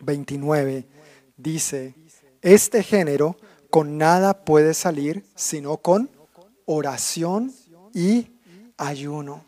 [0.01, 0.89] 29
[1.37, 1.95] dice,
[2.41, 3.37] este género
[3.69, 6.11] con nada puede salir sino con
[6.67, 7.53] oración
[7.95, 8.27] y
[8.77, 9.45] ayuno.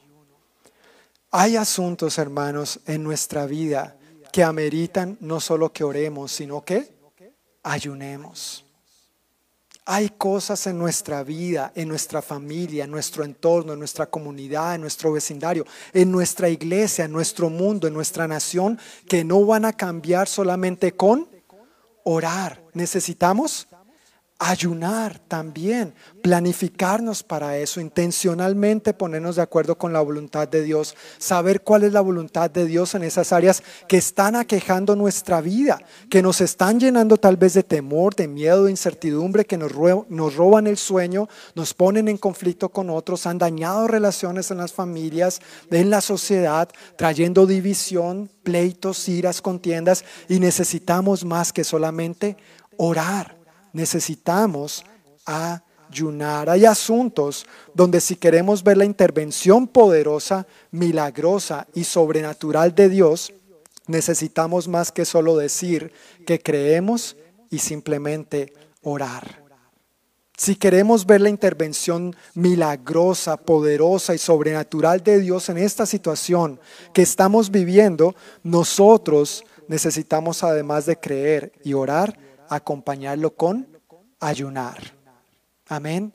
[1.30, 3.96] Hay asuntos, hermanos, en nuestra vida
[4.32, 6.94] que ameritan no solo que oremos, sino que
[7.62, 8.64] ayunemos.
[9.86, 14.80] Hay cosas en nuestra vida, en nuestra familia, en nuestro entorno, en nuestra comunidad, en
[14.80, 19.74] nuestro vecindario, en nuestra iglesia, en nuestro mundo, en nuestra nación, que no van a
[19.74, 21.28] cambiar solamente con
[22.04, 22.62] orar.
[22.72, 23.68] Necesitamos
[24.38, 31.62] ayunar también, planificarnos para eso, intencionalmente ponernos de acuerdo con la voluntad de Dios, saber
[31.62, 36.20] cuál es la voluntad de Dios en esas áreas que están aquejando nuestra vida, que
[36.20, 39.72] nos están llenando tal vez de temor, de miedo, de incertidumbre, que nos,
[40.08, 44.72] nos roban el sueño, nos ponen en conflicto con otros, han dañado relaciones en las
[44.72, 46.68] familias, en la sociedad,
[46.98, 52.36] trayendo división, pleitos, iras, contiendas, y necesitamos más que solamente
[52.76, 53.43] orar
[53.74, 54.82] necesitamos
[55.26, 56.48] ayunar.
[56.48, 63.34] Hay asuntos donde si queremos ver la intervención poderosa, milagrosa y sobrenatural de Dios,
[63.86, 65.92] necesitamos más que solo decir
[66.26, 67.16] que creemos
[67.50, 69.44] y simplemente orar.
[70.36, 76.58] Si queremos ver la intervención milagrosa, poderosa y sobrenatural de Dios en esta situación
[76.92, 83.66] que estamos viviendo, nosotros necesitamos además de creer y orar, acompañarlo con
[84.20, 84.78] ayunar.
[85.68, 86.12] Amén.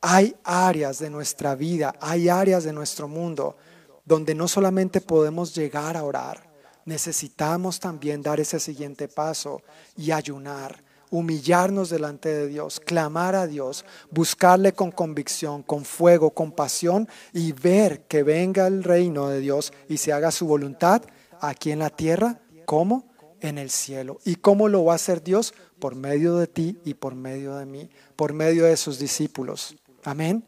[0.00, 3.56] Hay áreas de nuestra vida, hay áreas de nuestro mundo
[4.04, 6.46] donde no solamente podemos llegar a orar,
[6.84, 9.62] necesitamos también dar ese siguiente paso
[9.96, 16.52] y ayunar, humillarnos delante de Dios, clamar a Dios, buscarle con convicción, con fuego, con
[16.52, 21.02] pasión y ver que venga el reino de Dios y se haga su voluntad
[21.40, 23.04] aquí en la tierra como
[23.44, 24.20] en el cielo.
[24.24, 25.52] ¿Y cómo lo va a hacer Dios?
[25.78, 29.76] Por medio de ti y por medio de mí, por medio de sus discípulos.
[30.02, 30.44] Amén.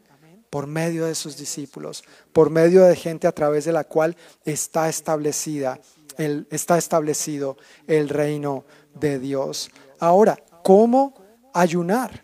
[0.49, 4.89] Por medio de sus discípulos, por medio de gente a través de la cual está
[4.89, 5.79] establecida,
[6.17, 9.69] el, está establecido el reino de Dios.
[9.99, 11.13] Ahora, ¿cómo
[11.53, 12.23] ayunar?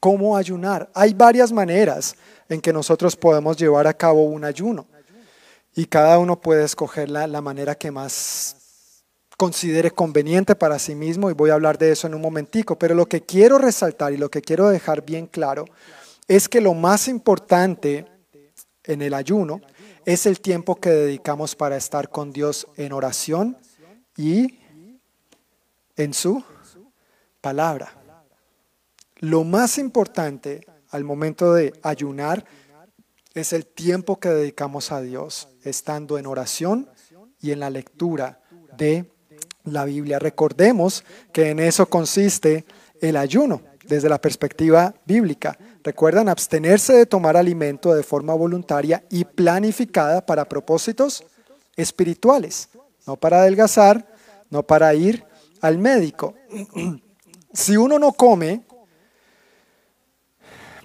[0.00, 0.90] ¿Cómo ayunar?
[0.92, 2.16] Hay varias maneras
[2.48, 4.88] en que nosotros podemos llevar a cabo un ayuno.
[5.76, 8.63] Y cada uno puede escoger la, la manera que más
[9.36, 12.94] considere conveniente para sí mismo y voy a hablar de eso en un momentico, pero
[12.94, 15.64] lo que quiero resaltar y lo que quiero dejar bien claro
[16.28, 18.06] es que lo más importante
[18.84, 19.60] en el ayuno
[20.04, 23.56] es el tiempo que dedicamos para estar con Dios en oración
[24.16, 24.60] y
[25.96, 26.42] en su
[27.40, 27.92] palabra.
[29.16, 32.44] Lo más importante al momento de ayunar
[33.32, 36.88] es el tiempo que dedicamos a Dios, estando en oración
[37.40, 38.40] y en la lectura
[38.76, 39.10] de
[39.64, 40.18] la Biblia.
[40.18, 42.64] Recordemos que en eso consiste
[43.00, 45.58] el ayuno desde la perspectiva bíblica.
[45.82, 51.24] Recuerdan abstenerse de tomar alimento de forma voluntaria y planificada para propósitos
[51.76, 52.68] espirituales,
[53.06, 54.06] no para adelgazar,
[54.50, 55.24] no para ir
[55.60, 56.34] al médico.
[57.56, 58.64] Si uno no come,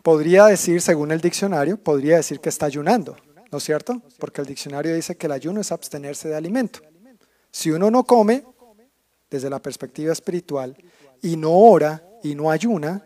[0.03, 3.17] podría decir, según el diccionario, podría decir que está ayunando,
[3.51, 4.03] ¿no es cierto?
[4.19, 6.81] Porque el diccionario dice que el ayuno es abstenerse de alimento.
[7.51, 8.43] Si uno no come,
[9.29, 10.75] desde la perspectiva espiritual
[11.21, 13.05] y no ora y no ayuna,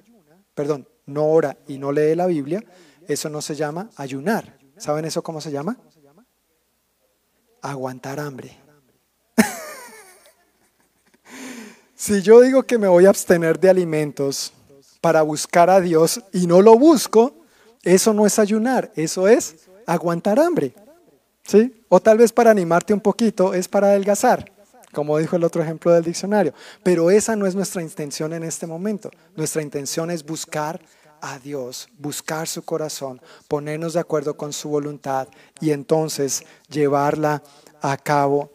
[0.53, 2.63] perdón, no ora y no lee la Biblia,
[3.07, 4.57] eso no se llama ayunar.
[4.77, 5.77] ¿Saben eso cómo se llama?
[7.62, 8.57] Aguantar hambre.
[11.95, 14.53] si yo digo que me voy a abstener de alimentos
[15.01, 17.36] para buscar a Dios y no lo busco,
[17.83, 20.73] eso no es ayunar, eso es aguantar hambre.
[21.45, 21.83] ¿Sí?
[21.89, 24.52] O tal vez para animarte un poquito es para adelgazar
[24.93, 26.53] como dijo el otro ejemplo del diccionario.
[26.84, 29.12] Pero esa no es nuestra intención en este momento.
[29.36, 30.79] Nuestra intención es buscar
[31.21, 35.27] a Dios, buscar su corazón, ponernos de acuerdo con su voluntad
[35.60, 37.41] y entonces llevarla
[37.82, 38.51] a cabo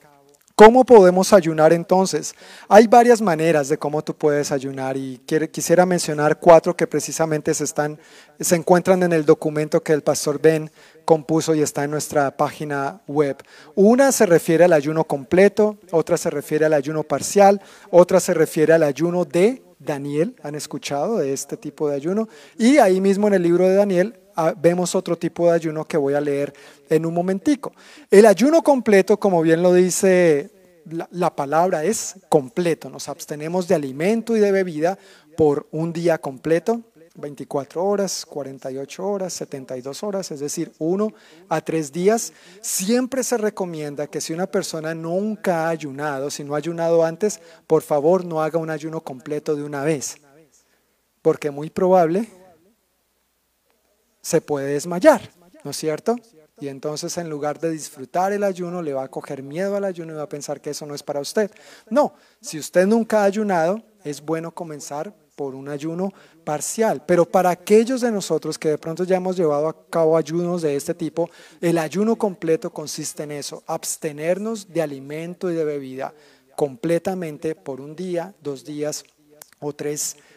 [0.58, 2.34] ¿Cómo podemos ayunar entonces?
[2.68, 5.20] Hay varias maneras de cómo tú puedes ayunar y
[5.52, 10.68] quisiera mencionar cuatro que precisamente se, se encuentran en el documento que el pastor Ben
[11.08, 13.38] compuso y está en nuestra página web.
[13.74, 18.74] Una se refiere al ayuno completo, otra se refiere al ayuno parcial, otra se refiere
[18.74, 20.36] al ayuno de Daniel.
[20.42, 22.28] ¿Han escuchado de este tipo de ayuno?
[22.58, 25.96] Y ahí mismo en el libro de Daniel ah, vemos otro tipo de ayuno que
[25.96, 26.52] voy a leer
[26.90, 27.72] en un momentico.
[28.10, 30.50] El ayuno completo, como bien lo dice
[30.90, 32.90] la, la, palabra, es completo.
[32.90, 34.98] Nos abstenemos de alimento y de bebida
[35.38, 36.82] por un día completo,
[37.18, 41.12] 24 horas, 48 horas, 72 horas, es decir, uno
[41.48, 42.32] a tres días.
[42.60, 47.40] Siempre se recomienda que si una persona nunca ha ayunado, si no ha ayunado antes,
[47.66, 50.18] por favor no haga un ayuno completo de una vez,
[51.20, 52.28] porque muy probable
[54.20, 55.30] se puede desmayar,
[55.64, 56.16] ¿no es cierto?
[56.60, 60.12] Y entonces en lugar de disfrutar el ayuno, le va a coger miedo al ayuno
[60.12, 61.50] y va a pensar que eso no es para usted.
[61.88, 67.04] No, si usted nunca ha ayunado, es bueno comenzar por un ayuno parcial.
[67.06, 70.74] Pero para aquellos de nosotros que de pronto ya hemos llevado a cabo ayunos de
[70.74, 76.12] este tipo, el ayuno completo consiste en eso, abstenernos de alimento y de bebida
[76.56, 79.04] completamente por un día, dos días
[79.60, 80.27] o tres días,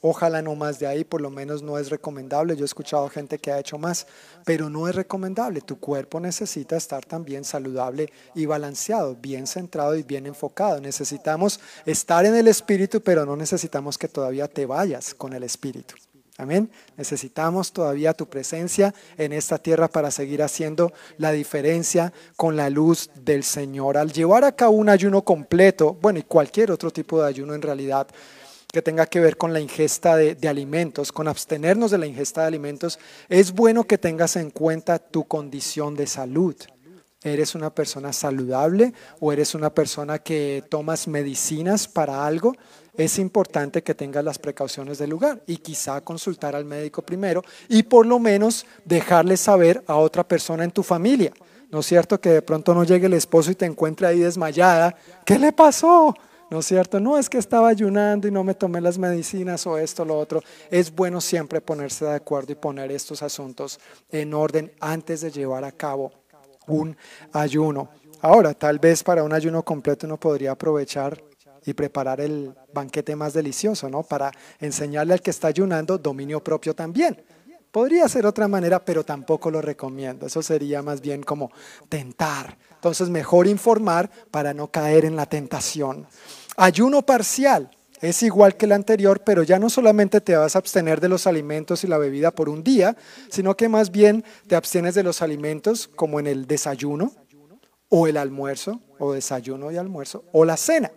[0.00, 2.56] ojalá no más de ahí, por lo menos no es recomendable.
[2.56, 4.06] Yo he escuchado gente que ha hecho más,
[4.44, 5.60] pero no es recomendable.
[5.60, 10.80] Tu cuerpo necesita estar también saludable y balanceado, bien centrado y bien enfocado.
[10.80, 15.94] Necesitamos estar en el espíritu, pero no necesitamos que todavía te vayas con el espíritu.
[16.40, 16.70] Amén.
[16.96, 23.10] Necesitamos todavía tu presencia en esta tierra para seguir haciendo la diferencia con la luz
[23.16, 23.96] del Señor.
[23.96, 27.62] Al llevar a cabo un ayuno completo, bueno, y cualquier otro tipo de ayuno en
[27.62, 28.06] realidad,
[28.70, 32.48] que tenga que ver con la ingesta de, alimentos, con abstenernos de la ingesta de
[32.48, 32.98] alimentos,
[33.30, 36.54] es bueno que tengas en cuenta tu condición de salud.
[37.22, 42.54] ¿Eres una persona saludable o eres una persona que tomas medicinas para algo?
[42.94, 47.84] Es importante que tengas las precauciones del lugar y quizá consultar al médico primero y
[47.84, 51.32] por lo menos dejarle saber a otra persona en tu familia.
[51.70, 54.94] ¿No es cierto que de pronto no llegue el esposo y te encuentre ahí desmayada?
[55.24, 56.14] ¿Qué le pasó?
[56.50, 57.00] ¿No es cierto?
[57.00, 60.18] No es que estaba ayunando y no me tomé las medicinas o esto, o lo
[60.18, 60.42] otro.
[60.70, 63.78] Es bueno siempre ponerse de acuerdo y poner estos asuntos
[64.10, 66.12] en orden antes de llevar a cabo
[66.66, 66.96] un
[67.32, 67.88] ayuno.
[68.20, 71.22] Ahora, tal vez para un ayuno completo uno podría aprovechar
[71.64, 74.02] y preparar el banquete más delicioso, ¿no?
[74.02, 74.30] Para
[74.60, 77.22] enseñarle al que está ayunando dominio propio también.
[77.70, 80.26] Podría ser otra manera, pero tampoco lo recomiendo.
[80.26, 81.50] Eso sería más bien como
[81.88, 82.56] tentar.
[82.78, 86.06] Entonces, mejor informar para no caer en la tentación.
[86.56, 91.00] Ayuno parcial es igual que el anterior, pero ya no solamente te vas a abstener
[91.00, 92.96] de los alimentos y la bebida por un día,
[93.28, 97.12] sino que más bien te abstienes de los alimentos como en el desayuno
[97.88, 100.92] o el almuerzo, o desayuno y almuerzo, o la cena.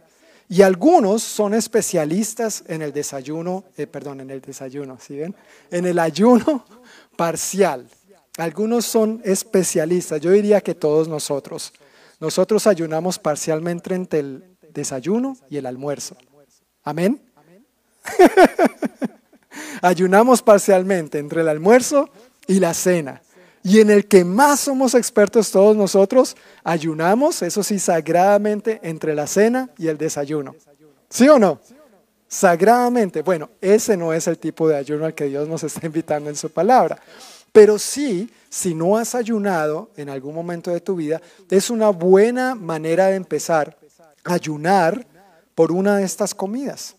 [0.49, 5.33] Y algunos son especialistas en el desayuno, eh, perdón, en el desayuno, ¿sí ven?
[5.71, 6.65] En el ayuno
[7.15, 7.87] parcial.
[8.37, 11.73] Algunos son especialistas, yo diría que todos nosotros.
[12.19, 16.15] Nosotros ayunamos parcialmente entre el desayuno y el almuerzo.
[16.83, 17.21] Amén.
[19.81, 22.09] Ayunamos parcialmente entre el almuerzo
[22.47, 23.21] y la cena.
[23.63, 29.27] Y en el que más somos expertos todos nosotros, ayunamos, eso sí, sagradamente entre la
[29.27, 30.55] cena y el desayuno.
[31.09, 31.59] ¿Sí o no?
[32.27, 33.21] Sagradamente.
[33.21, 36.35] Bueno, ese no es el tipo de ayuno al que Dios nos está invitando en
[36.35, 36.99] su palabra.
[37.51, 42.55] Pero sí, si no has ayunado en algún momento de tu vida, es una buena
[42.55, 43.77] manera de empezar
[44.23, 45.07] ayunar
[45.55, 46.95] por una de estas comidas.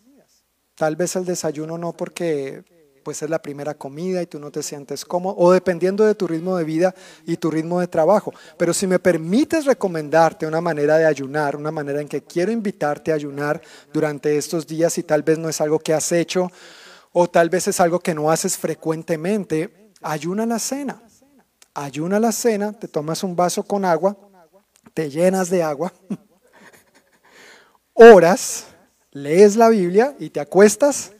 [0.75, 2.65] Tal vez el desayuno no porque
[3.05, 6.29] pues es la primera comida y tú no te sientes cómodo, o dependiendo de tu
[6.29, 6.95] ritmo de vida
[7.27, 8.33] y tu ritmo de trabajo.
[8.57, 13.11] Pero si me permites recomendarte una manera de ayunar, una manera en que quiero invitarte
[13.11, 13.61] a ayunar
[13.93, 16.49] durante estos días y tal vez no es algo que has hecho
[17.13, 21.03] o tal vez es algo que no haces frecuentemente, ayuna la cena.
[21.75, 24.17] Ayuna la cena, te tomas un vaso con agua,
[24.93, 25.93] te llenas de agua
[27.95, 28.67] oras,
[29.11, 31.13] lees la Biblia y te acuestas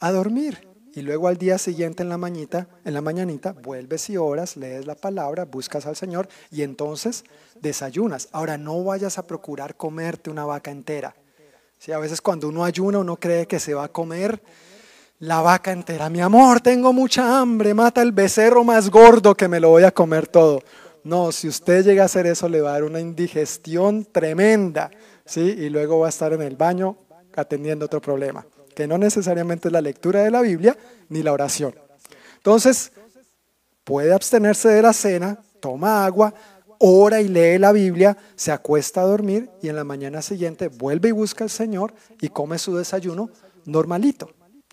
[0.00, 0.66] a dormir.
[0.94, 4.86] Y luego al día siguiente en la mañita, en la mañanita, vuelves y oras, lees
[4.86, 7.24] la palabra, buscas al Señor y entonces
[7.60, 8.28] desayunas.
[8.32, 11.14] Ahora no vayas a procurar comerte una vaca entera.
[11.78, 14.42] Si a veces cuando uno ayuna uno cree que se va a comer
[15.18, 16.10] la vaca entera.
[16.10, 19.92] Mi amor, tengo mucha hambre, mata el becerro más gordo que me lo voy a
[19.92, 20.62] comer todo.
[21.04, 24.90] No, si usted llega a hacer eso le va a dar una indigestión tremenda.
[25.26, 25.40] ¿sí?
[25.40, 26.96] y luego va a estar en el baño
[27.34, 30.76] atendiendo otro problema, que no necesariamente es la lectura de la Biblia
[31.10, 31.74] ni la oración.
[32.36, 32.92] Entonces,
[33.84, 36.32] puede abstenerse de la cena, toma agua,
[36.78, 41.10] ora y lee la Biblia, se acuesta a dormir y en la mañana siguiente vuelve
[41.10, 43.28] y busca al Señor y come su desayuno
[43.66, 44.30] normalito.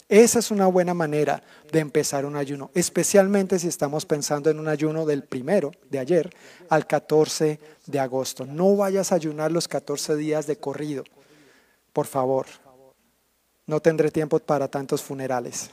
[0.10, 1.42] Esa es una buena manera
[1.72, 6.30] de empezar un ayuno, especialmente si estamos pensando en un ayuno del primero de ayer
[6.70, 8.46] al 14 de agosto.
[8.46, 11.04] No vayas a ayunar los 14 días de corrido,
[11.94, 12.46] por favor.
[13.66, 15.70] No tendré tiempo para tantos funerales.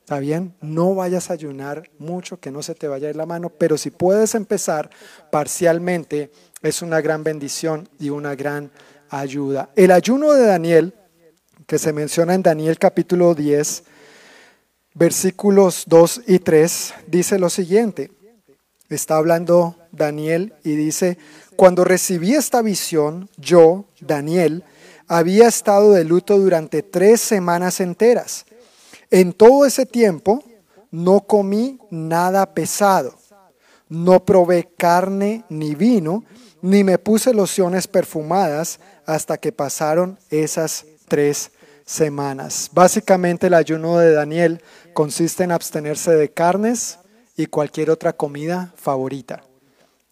[0.00, 0.54] ¿Está bien?
[0.60, 3.78] No vayas a ayunar mucho, que no se te vaya a ir la mano, pero
[3.78, 4.90] si puedes empezar
[5.30, 6.32] parcialmente,
[6.62, 8.72] es una gran bendición y una gran
[9.10, 9.70] ayuda.
[9.76, 10.94] El ayuno de Daniel
[11.72, 13.84] que se menciona en Daniel capítulo 10,
[14.92, 18.12] versículos 2 y 3, dice lo siguiente.
[18.90, 21.16] Está hablando Daniel y dice,
[21.56, 24.64] cuando recibí esta visión, yo, Daniel,
[25.08, 28.44] había estado de luto durante tres semanas enteras.
[29.10, 30.44] En todo ese tiempo
[30.90, 33.14] no comí nada pesado,
[33.88, 36.22] no probé carne ni vino,
[36.60, 41.50] ni me puse lociones perfumadas hasta que pasaron esas tres
[41.84, 42.70] semanas.
[42.72, 44.62] Básicamente el ayuno de Daniel
[44.92, 46.98] consiste en abstenerse de carnes
[47.36, 49.42] y cualquier otra comida favorita.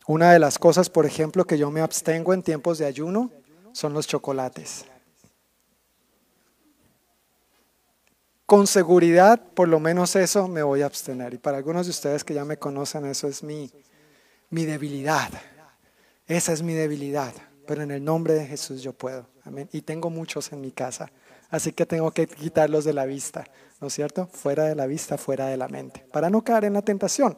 [0.06, 3.30] Una de las cosas, por ejemplo, que yo me abstengo en tiempos de ayuno
[3.72, 4.84] son los chocolates.
[8.46, 11.34] Con seguridad, por lo menos eso me voy a abstener.
[11.34, 13.70] Y para algunos de ustedes que ya me conocen, eso es mi,
[14.48, 15.30] mi debilidad.
[16.26, 17.32] Esa es mi debilidad.
[17.68, 19.28] Pero en el nombre de Jesús yo puedo.
[19.44, 19.68] Amén.
[19.72, 21.12] Y tengo muchos en mi casa
[21.50, 23.44] así que tengo que quitarlos de la vista,
[23.80, 24.28] ¿no es cierto?
[24.32, 27.36] Fuera de la vista, fuera de la mente, para no caer en la tentación.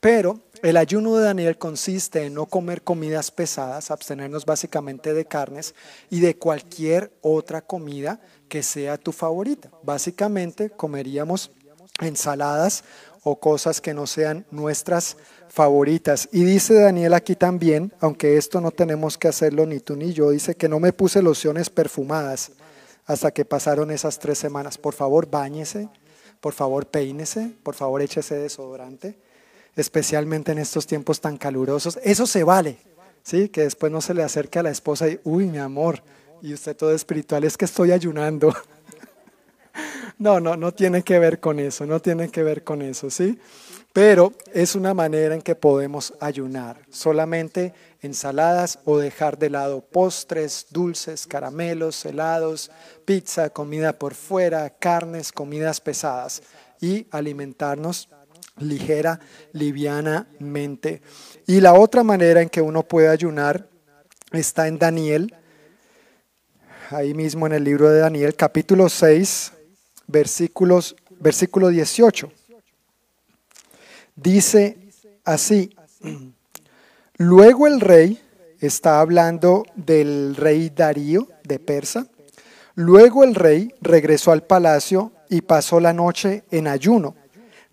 [0.00, 5.74] Pero el ayuno de Daniel consiste en no comer comidas pesadas, abstenernos básicamente de carnes
[6.08, 9.70] y de cualquier otra comida que sea tu favorita.
[9.82, 11.50] Básicamente comeríamos
[12.00, 12.82] ensaladas
[13.22, 16.30] o cosas que no sean nuestras favoritas.
[16.32, 20.30] Y dice Daniel aquí también, aunque esto no tenemos que hacerlo ni tú ni yo,
[20.30, 22.52] dice que no me puse lociones perfumadas
[23.10, 24.78] hasta que pasaron esas tres semanas.
[24.78, 25.88] Por favor, báñese,
[26.40, 29.18] por favor, peínese, por favor, échese desodorante,
[29.74, 31.98] especialmente en estos tiempos tan calurosos.
[32.04, 32.78] Eso se vale,
[33.24, 33.48] ¿sí?
[33.48, 36.04] Que después no se le acerque a la esposa y, uy, mi amor,
[36.40, 38.54] y usted todo espiritual, es que estoy ayunando.
[40.18, 43.38] No, no, no tiene que ver con eso, no tiene que ver con eso, ¿sí?
[43.92, 46.80] Pero es una manera en que podemos ayunar.
[46.90, 52.70] Solamente ensaladas o dejar de lado postres, dulces, caramelos, helados,
[53.04, 56.42] pizza, comida por fuera, carnes, comidas pesadas
[56.80, 58.08] y alimentarnos
[58.60, 59.20] ligera,
[59.52, 61.02] livianamente.
[61.46, 63.68] Y la otra manera en que uno puede ayunar
[64.32, 65.34] está en Daniel,
[66.90, 69.52] ahí mismo en el libro de Daniel, capítulo 6,
[70.06, 72.30] versículos, versículo 18.
[74.22, 74.78] Dice
[75.24, 75.70] así,
[77.16, 78.18] Luego el rey,
[78.60, 82.06] está hablando del rey Darío de Persa,
[82.74, 87.14] luego el rey regresó al palacio y pasó la noche en ayuno.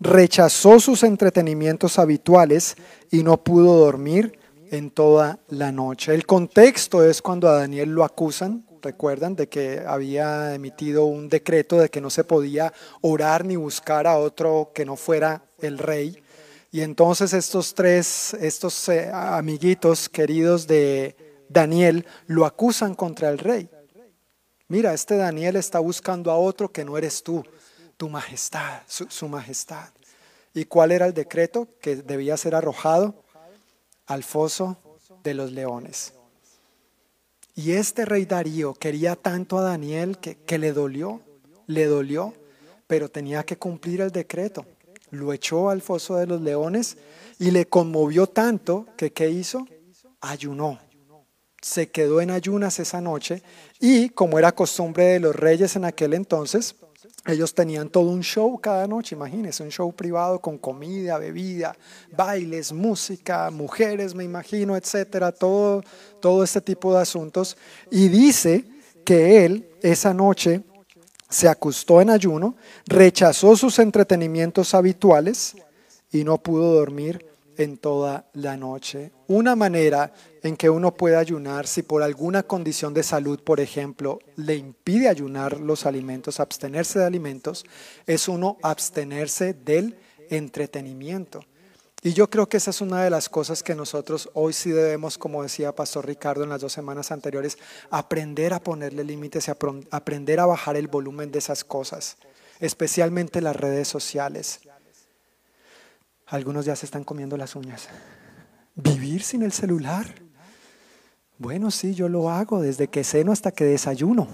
[0.00, 2.76] Rechazó sus entretenimientos habituales
[3.10, 4.38] y no pudo dormir
[4.70, 6.14] en toda la noche.
[6.14, 11.78] El contexto es cuando a Daniel lo acusan, recuerdan, de que había emitido un decreto
[11.78, 16.22] de que no se podía orar ni buscar a otro que no fuera el rey.
[16.70, 21.16] Y entonces estos tres, estos eh, amiguitos queridos de
[21.48, 23.70] Daniel lo acusan contra el rey.
[24.68, 27.42] Mira, este Daniel está buscando a otro que no eres tú,
[27.96, 29.88] tu majestad, su, majestad.
[30.52, 33.24] ¿Y cuál era el decreto que debía ser arrojado?
[34.06, 34.76] Al foso
[35.22, 36.12] de los leones.
[37.54, 41.22] Y este rey Darío quería tanto a Daniel que le dolió,
[41.66, 42.34] le dolió,
[42.86, 44.64] pero tenía que cumplir el decreto
[45.10, 46.96] lo echó al foso de los leones
[47.38, 49.66] y le conmovió tanto que ¿qué hizo?
[50.20, 50.78] Ayunó.
[51.60, 53.42] Se quedó en ayunas esa noche
[53.80, 56.76] y como era costumbre de los reyes en aquel entonces,
[57.26, 61.76] ellos tenían todo un show cada noche, imagínense, un show privado con comida, bebida,
[62.16, 65.82] bailes, música, mujeres, me imagino, etcétera, todo,
[66.20, 67.56] todo este tipo de asuntos.
[67.90, 68.64] Y dice
[69.04, 70.62] que él esa noche
[71.28, 72.56] se acostó en ayuno,
[72.86, 75.56] rechazó sus entretenimientos habituales
[76.10, 77.26] y no pudo dormir
[77.58, 79.10] en toda la noche.
[79.26, 80.12] Una manera
[80.42, 85.08] en que uno puede ayunar, si por alguna condición de salud, por ejemplo, le impide
[85.08, 87.64] ayunar los alimentos, abstenerse de alimentos,
[88.06, 89.98] es uno abstenerse del
[90.30, 91.40] entretenimiento.
[92.02, 95.18] Y yo creo que esa es una de las cosas que nosotros hoy sí debemos,
[95.18, 97.58] como decía Pastor Ricardo en las dos semanas anteriores,
[97.90, 99.50] aprender a ponerle límites y
[99.90, 102.16] aprender a bajar el volumen de esas cosas,
[102.60, 104.60] especialmente las redes sociales.
[106.26, 107.88] Algunos ya se están comiendo las uñas.
[108.76, 110.14] ¿Vivir sin el celular?
[111.36, 114.28] Bueno, sí, yo lo hago desde que ceno hasta que desayuno.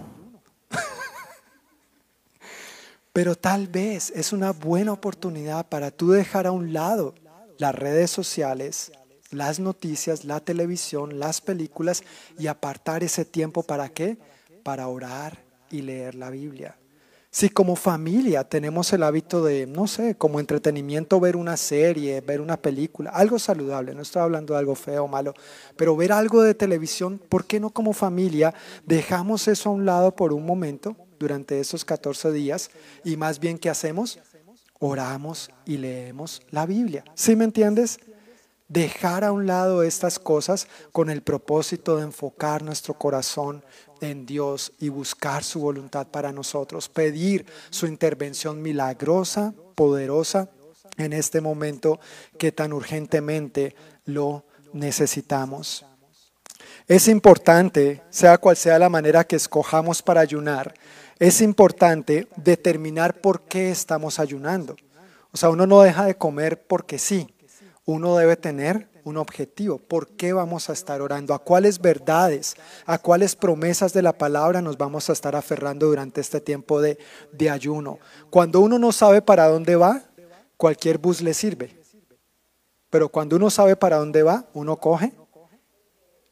[3.15, 7.15] Pero tal vez es una buena oportunidad para tú dejar a un lado
[7.59, 8.93] las redes sociales,
[9.31, 12.03] las noticias, la televisión, las películas
[12.39, 14.17] y apartar ese tiempo para qué?
[14.63, 15.39] Para orar
[15.71, 16.77] y leer la Biblia.
[17.35, 22.41] Si como familia tenemos el hábito de, no sé, como entretenimiento ver una serie, ver
[22.41, 25.35] una película, algo saludable, no estoy hablando de algo feo o malo,
[25.77, 28.55] pero ver algo de televisión, ¿por qué no como familia
[28.87, 32.71] dejamos eso a un lado por un momento durante esos 14 días
[33.03, 34.21] y más bien qué hacemos?
[34.87, 37.05] Oramos y leemos la Biblia.
[37.15, 38.01] ¿Sí me entiendes?
[38.69, 43.65] Dejar a un lado estas cosas con el propósito de enfocar nuestro corazón
[44.03, 50.51] en Dios y buscar su voluntad para nosotros, pedir su intervención milagrosa, poderosa
[50.99, 51.99] en este momento
[52.37, 53.75] que tan urgentemente
[54.05, 55.87] lo necesitamos.
[56.87, 60.75] Es importante, sea cual sea la manera que escojamos para ayunar,
[61.19, 64.77] es importante determinar por qué estamos ayunando.
[65.33, 67.35] O sea, uno no deja de comer porque sí,
[67.85, 69.79] uno debe tener un objetivo.
[69.79, 71.35] ¿Por qué vamos a estar orando?
[71.35, 72.57] ¿A cuáles verdades,
[72.87, 76.99] a cuáles promesas de la palabra nos vamos a estar aferrando durante este tiempo de,
[77.33, 77.99] de ayuno?
[78.31, 80.03] Cuando uno no sabe para dónde va,
[80.57, 81.77] cualquier bus le sirve.
[82.91, 85.13] Pero cuando uno sabe para dónde va, uno coge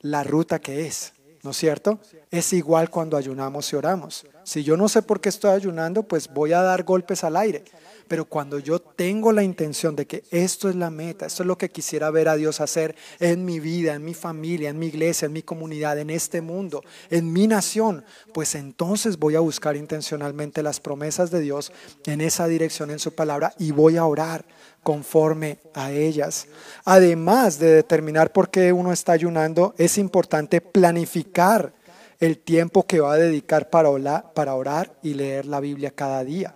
[0.01, 1.13] la ruta que es.
[1.43, 1.99] ¿No es cierto?
[2.31, 4.25] Es igual cuando ayunamos y oramos.
[4.45, 7.65] Si yo no sé por qué estoy ayunando, pues voy a dar golpes al aire.
[8.09, 11.57] Pero cuando yo tengo la intención de que esto es la meta, esto es lo
[11.57, 15.27] que quisiera ver a Dios hacer en mi vida, en mi familia, en mi iglesia,
[15.27, 20.63] en mi comunidad, en este mundo, en mi nación, pues entonces voy a buscar intencionalmente
[20.63, 21.73] las promesas de Dios
[22.05, 24.45] en esa dirección en su palabra y voy a orar
[24.83, 26.47] conforme a ellas.
[26.85, 31.73] Además de determinar por qué uno está ayunando, es importante planificar
[32.19, 36.55] el tiempo que va a dedicar para orar, y leer la Biblia cada día.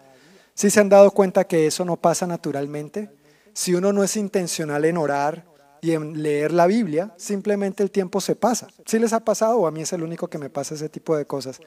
[0.55, 3.11] Si se han dado cuenta que eso no pasa naturalmente?
[3.53, 5.45] Si uno no es intencional en orar
[5.81, 8.69] y en leer la Biblia, simplemente el tiempo se pasa.
[8.87, 11.17] Si les ha pasado o a mí es el único que me pasa ese tipo
[11.17, 11.61] de cosas.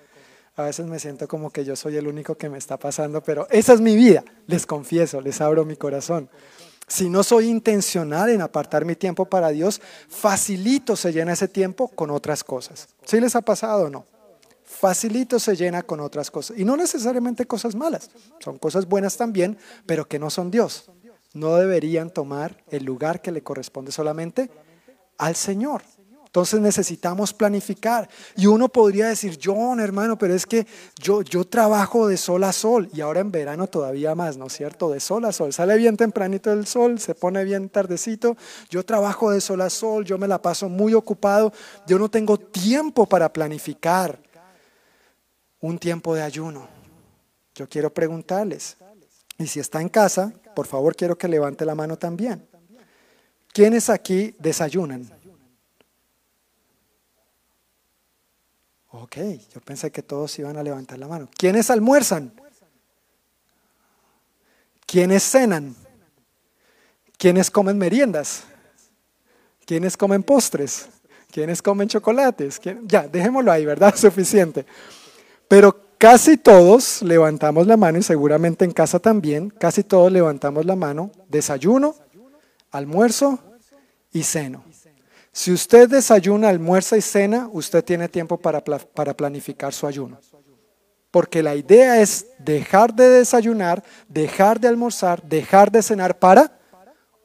[0.56, 3.48] A veces me siento como que yo soy el único que me está pasando, pero
[3.50, 6.30] esa es mi vida, les confieso, les abro mi corazón.
[6.88, 9.80] Si no soy intencional en apartar mi tiempo para Dios,
[10.10, 12.88] facilito se llena ese tiempo con otras cosas.
[13.06, 14.06] ¿Sí les ha pasado o no?
[14.70, 16.58] facilito se llena con otras cosas.
[16.58, 20.92] Y no necesariamente cosas malas, son cosas buenas también, pero que no son Dios.
[21.34, 24.50] No deberían tomar el lugar que le corresponde solamente
[25.18, 25.82] al Señor.
[26.30, 28.08] Entonces necesitamos planificar.
[28.36, 30.68] Y uno podría decir, John, hermano, pero es que
[31.02, 34.54] yo, yo trabajo de sol a sol y ahora en verano todavía más, ¿no es
[34.54, 34.92] cierto?
[34.92, 35.52] De sol a sol.
[35.54, 38.38] Sale bien tempranito el sol, se pone bien tardecito.
[38.70, 41.52] Yo trabajo de sol a sol, yo me la paso muy ocupado.
[41.88, 44.22] Yo no tengo tiempo para planificar
[45.62, 46.68] un tiempo de ayuno.
[47.56, 48.78] Yo quiero preguntarles,
[49.40, 52.48] y si está en casa, por favor quiero que levante la mano también.
[53.52, 55.10] ¿Quiénes aquí desayunan?
[58.92, 59.18] Ok,
[59.54, 61.30] yo pensé que todos iban a levantar la mano.
[61.38, 62.32] ¿Quiénes almuerzan?
[64.86, 65.76] ¿Quiénes cenan?
[67.18, 68.44] ¿Quiénes comen meriendas?
[69.66, 70.88] ¿Quiénes comen postres?
[71.32, 72.60] ¿Quiénes comen chocolates?
[72.88, 73.96] Ya, dejémoslo ahí, ¿verdad?
[73.98, 74.66] Suficiente.
[75.48, 80.76] Pero casi todos levantamos la mano, y seguramente en casa también, casi todos levantamos la
[80.76, 81.96] mano, desayuno,
[82.72, 83.38] almuerzo
[84.12, 84.64] y ceno.
[85.40, 90.20] Si usted desayuna, almuerza y cena, usted tiene tiempo para, para planificar su ayuno.
[91.12, 96.60] Porque la idea es dejar de desayunar, dejar de almorzar, dejar de cenar para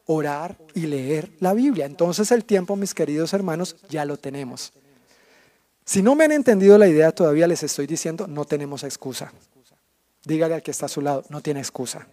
[0.07, 1.87] orar y leer la Biblia.
[1.87, 4.73] Entonces el tiempo, mis queridos hermanos, ya lo tenemos.
[5.85, 9.33] Si no me han entendido la idea, todavía les estoy diciendo, no tenemos excusa.
[10.25, 12.07] Dígale al que está a su lado, no tiene excusa.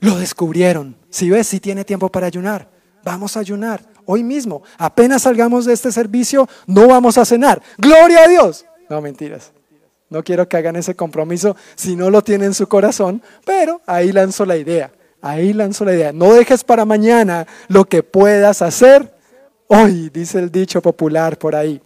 [0.00, 0.96] Lo descubrieron.
[1.08, 2.68] Si ves, si tiene tiempo para ayunar,
[3.04, 3.93] vamos a ayunar.
[4.06, 7.62] Hoy mismo, apenas salgamos de este servicio, no vamos a cenar.
[7.78, 8.64] Gloria a Dios.
[8.88, 9.52] No, mentiras.
[10.10, 14.12] No quiero que hagan ese compromiso si no lo tienen en su corazón, pero ahí
[14.12, 14.92] lanzo la idea.
[15.20, 16.12] Ahí lanzo la idea.
[16.12, 19.14] No dejes para mañana lo que puedas hacer
[19.68, 21.80] hoy, dice el dicho popular por ahí.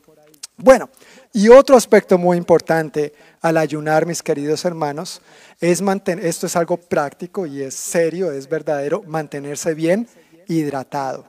[0.56, 0.90] Bueno,
[1.32, 5.22] y otro aspecto muy importante al ayunar, mis queridos hermanos,
[5.60, 10.08] es mantener, esto es algo práctico y es serio, es verdadero, mantenerse bien
[10.48, 11.26] hidratado.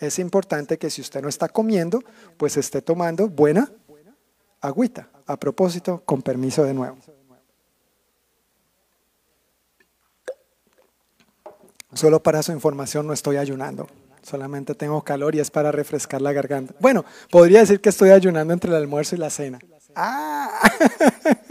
[0.00, 2.02] Es importante que si usted no está comiendo,
[2.38, 3.70] pues esté tomando buena
[4.60, 5.08] agüita.
[5.26, 6.96] A propósito, con permiso de nuevo.
[11.92, 13.86] Solo para su información no estoy ayunando.
[14.22, 16.74] solamente tengo calor y es para refrescar la garganta.
[16.78, 19.58] Bueno, podría decir que estoy ayunando entre el almuerzo y la cena.
[19.94, 20.60] Ah.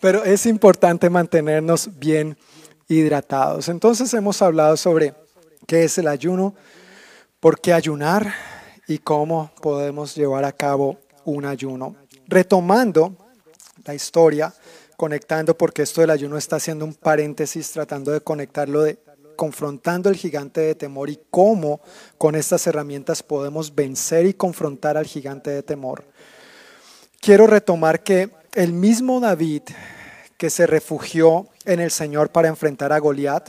[0.00, 2.36] Pero es importante mantenernos bien
[2.88, 3.68] hidratados.
[3.68, 5.14] Entonces hemos hablado sobre
[5.66, 6.54] qué es el ayuno,
[7.40, 8.34] por qué ayunar
[8.86, 11.96] y cómo podemos llevar a cabo un ayuno.
[12.28, 13.16] Retomando
[13.84, 14.52] la historia,
[14.96, 18.98] conectando, porque esto del ayuno está haciendo un paréntesis, tratando de conectarlo de
[19.36, 21.80] confrontando el gigante de temor y cómo
[22.18, 26.04] con estas herramientas podemos vencer y confrontar al gigante de temor.
[27.22, 29.62] Quiero retomar que el mismo David
[30.36, 33.48] que se refugió en el Señor para enfrentar a Goliat,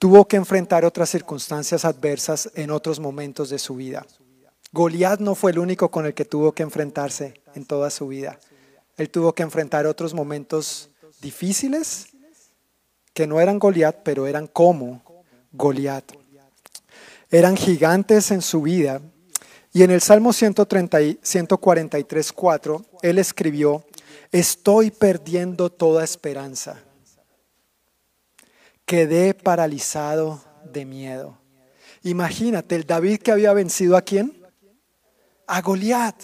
[0.00, 4.06] tuvo que enfrentar otras circunstancias adversas en otros momentos de su vida.
[4.72, 8.40] Goliat no fue el único con el que tuvo que enfrentarse en toda su vida.
[8.96, 10.88] Él tuvo que enfrentar otros momentos
[11.20, 12.06] difíciles
[13.12, 15.02] que no eran Goliat, pero eran como
[15.52, 16.12] Goliat.
[17.30, 19.02] Eran gigantes en su vida.
[19.74, 23.84] Y en el Salmo 143, 4, él escribió,
[24.32, 26.82] estoy perdiendo toda esperanza.
[28.90, 31.38] Quedé paralizado de miedo.
[32.02, 34.44] Imagínate, el David que había vencido a quién?
[35.46, 36.16] A Goliat.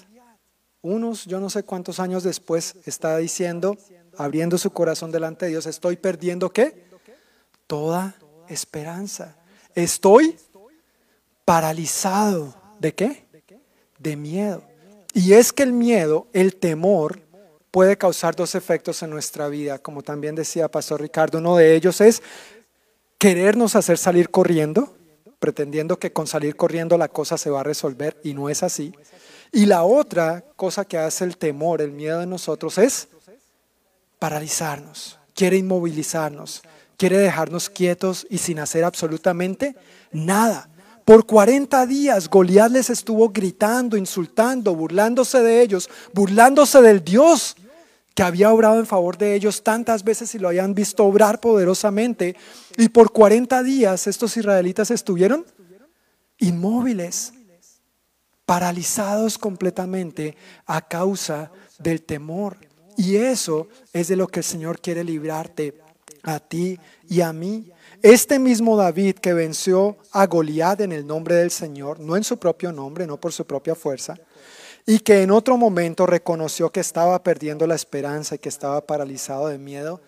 [0.83, 3.79] Unos, yo no sé cuántos años después, está diciendo,
[4.17, 6.89] abriendo su corazón delante de Dios, estoy perdiendo qué?
[7.69, 8.17] Toda
[8.49, 9.37] esperanza.
[9.73, 10.37] Estoy
[11.45, 12.53] paralizado.
[12.81, 13.29] ¿De qué?
[14.01, 14.65] De miedo.
[15.15, 17.23] Y es que el miedo, el temor,
[17.71, 21.39] puede causar dos efectos en nuestra vida, como también decía Pastor Ricardo.
[21.39, 22.23] Uno de ellos es
[23.19, 24.97] querernos hacer salir corriendo,
[25.39, 28.93] pretendiendo que con salir corriendo la cosa se va a resolver y no es así.
[29.53, 33.09] Y la otra cosa que hace el temor, el miedo de nosotros es
[34.19, 36.63] paralizarnos, quiere inmovilizarnos,
[36.97, 39.77] quiere dejarnos quietos y sin hacer absolutamente
[40.13, 40.69] nada.
[41.05, 47.57] Por 40 días Goliat les estuvo gritando, insultando, burlándose de ellos, burlándose del Dios
[48.17, 52.35] que había obrado en favor de ellos tantas veces y lo habían visto obrar poderosamente.
[52.79, 55.45] Y por 40 días estos israelitas estuvieron
[56.39, 57.35] inmóviles,
[58.47, 62.57] paralizados completamente a causa del temor.
[62.97, 65.79] Y eso es de lo que el Señor quiere librarte
[66.23, 66.79] a ti
[67.11, 67.71] y a mí.
[68.01, 72.39] Este mismo David que venció a Goliat en el nombre del Señor, no en su
[72.39, 74.17] propio nombre, no por su propia fuerza,
[74.87, 79.49] y que en otro momento reconoció que estaba perdiendo la esperanza y que estaba paralizado
[79.49, 80.01] de miedo,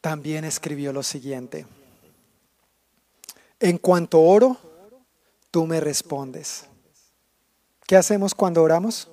[0.00, 1.66] también escribió lo siguiente.
[3.58, 4.56] En cuanto oro,
[5.50, 6.66] tú me respondes.
[7.86, 9.08] ¿Qué hacemos cuando oramos?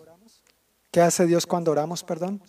[0.92, 2.40] ¿Qué hace Dios cuando oramos, perdón?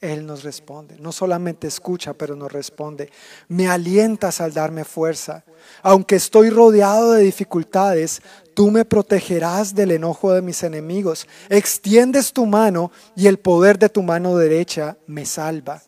[0.00, 0.96] Él nos responde.
[0.98, 3.10] No solamente escucha, pero nos responde.
[3.48, 5.44] Me alientas al darme fuerza.
[5.82, 8.22] Aunque estoy rodeado de dificultades,
[8.54, 11.26] tú me protegerás del enojo de mis enemigos.
[11.50, 15.82] Extiendes tu mano y el poder de tu mano derecha me salva.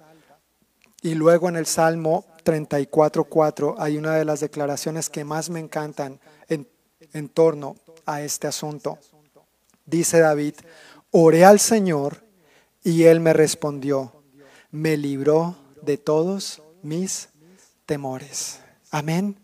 [1.01, 6.21] Y luego en el Salmo 34.4 hay una de las declaraciones que más me encantan
[6.49, 8.99] en, torno a este asunto.
[9.87, 10.55] Dice David,
[11.11, 12.23] oré al Señor
[12.85, 14.23] y él me respondió,
[14.71, 17.29] me libró de todos mis
[17.87, 18.61] temores.
[18.91, 19.42] Amén.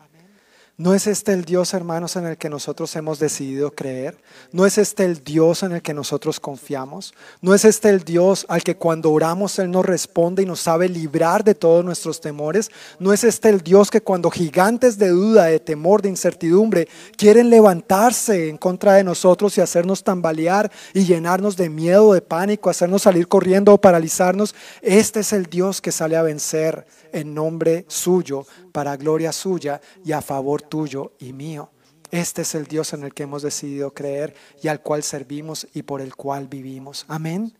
[0.80, 4.16] ¿No es este el Dios, hermanos, en el que nosotros hemos decidido creer?
[4.52, 7.14] ¿No es este el Dios en el que nosotros confiamos?
[7.42, 10.88] ¿No es este el Dios al que cuando oramos Él nos responde y nos sabe
[10.88, 12.70] librar de todos nuestros temores?
[13.00, 17.50] ¿No es este el Dios que cuando gigantes de duda, de temor, de incertidumbre quieren
[17.50, 23.02] levantarse en contra de nosotros y hacernos tambalear y llenarnos de miedo, de pánico, hacernos
[23.02, 24.54] salir corriendo o paralizarnos?
[24.80, 30.12] Este es el Dios que sale a vencer en nombre suyo, para gloria suya y
[30.12, 31.70] a favor tuyo y mío.
[32.10, 35.82] Este es el Dios en el que hemos decidido creer y al cual servimos y
[35.82, 37.04] por el cual vivimos.
[37.08, 37.52] Amén.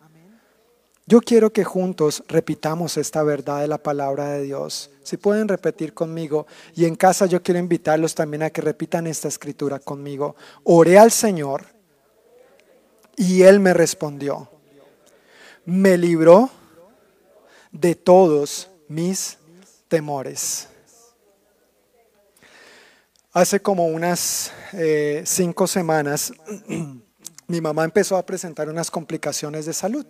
[1.06, 4.90] Yo quiero que juntos repitamos esta verdad de la palabra de Dios.
[5.02, 9.26] Si pueden repetir conmigo y en casa yo quiero invitarlos también a que repitan esta
[9.26, 10.36] escritura conmigo.
[10.64, 11.64] Oré al Señor
[13.16, 14.50] y Él me respondió.
[15.64, 16.50] Me libró
[17.72, 19.37] de todos mis
[19.88, 20.68] temores.
[23.32, 26.32] Hace como unas eh, cinco semanas,
[27.46, 30.06] mi mamá empezó a presentar unas complicaciones de salud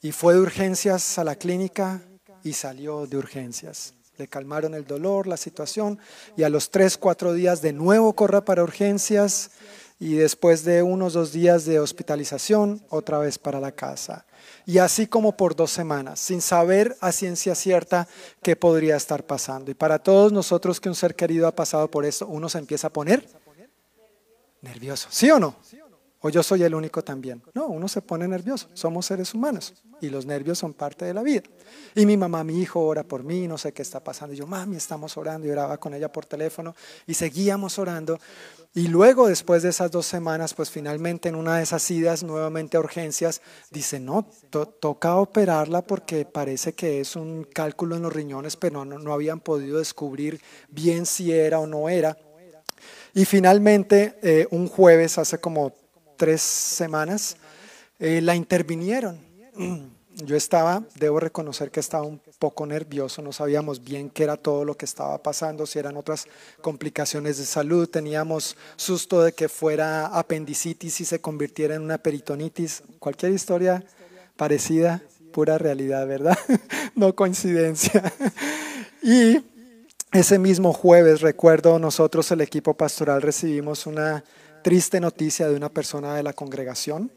[0.00, 2.02] y fue de urgencias a la clínica
[2.44, 3.94] y salió de urgencias.
[4.16, 5.98] Le calmaron el dolor, la situación
[6.36, 9.50] y a los tres, cuatro días de nuevo corre para urgencias
[10.00, 14.24] y después de unos dos días de hospitalización, otra vez para la casa
[14.66, 18.08] y así como por dos semanas, sin saber a ciencia cierta
[18.42, 19.70] qué podría estar pasando.
[19.70, 22.88] Y para todos nosotros que un ser querido ha pasado por esto, uno se empieza
[22.88, 23.26] a poner
[24.60, 25.08] nervioso.
[25.10, 25.56] ¿Sí o no?
[26.20, 27.40] ¿O yo soy el único también?
[27.54, 28.68] No, uno se pone nervioso.
[28.74, 31.42] Somos seres humanos y los nervios son parte de la vida.
[31.94, 34.34] Y mi mamá, mi hijo ora por mí, no sé qué está pasando.
[34.34, 35.46] Y yo, mami, estamos orando.
[35.46, 36.74] Y oraba con ella por teléfono
[37.06, 38.18] y seguíamos orando.
[38.74, 42.76] Y luego, después de esas dos semanas, pues finalmente en una de esas idas nuevamente
[42.76, 43.40] a urgencias,
[43.70, 48.98] dice, no, toca operarla porque parece que es un cálculo en los riñones, pero no,
[48.98, 52.18] no habían podido descubrir bien si era o no era.
[53.14, 55.72] Y finalmente, eh, un jueves, hace como
[56.18, 57.38] tres semanas,
[57.98, 59.18] eh, la intervinieron.
[60.20, 64.64] Yo estaba, debo reconocer que estaba un poco nervioso, no sabíamos bien qué era todo
[64.64, 66.26] lo que estaba pasando, si eran otras
[66.60, 72.82] complicaciones de salud, teníamos susto de que fuera apendicitis y se convirtiera en una peritonitis,
[72.98, 73.84] cualquier historia
[74.36, 75.02] parecida,
[75.32, 76.36] pura realidad, ¿verdad?
[76.96, 78.12] no coincidencia.
[79.02, 79.40] y
[80.10, 84.24] ese mismo jueves, recuerdo, nosotros, el equipo pastoral, recibimos una
[84.62, 87.10] triste noticia de una persona de la congregación.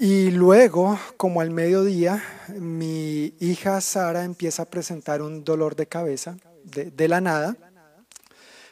[0.00, 2.22] Y luego, como al mediodía,
[2.56, 7.56] mi hija Sara empieza a presentar un dolor de cabeza de, la nada.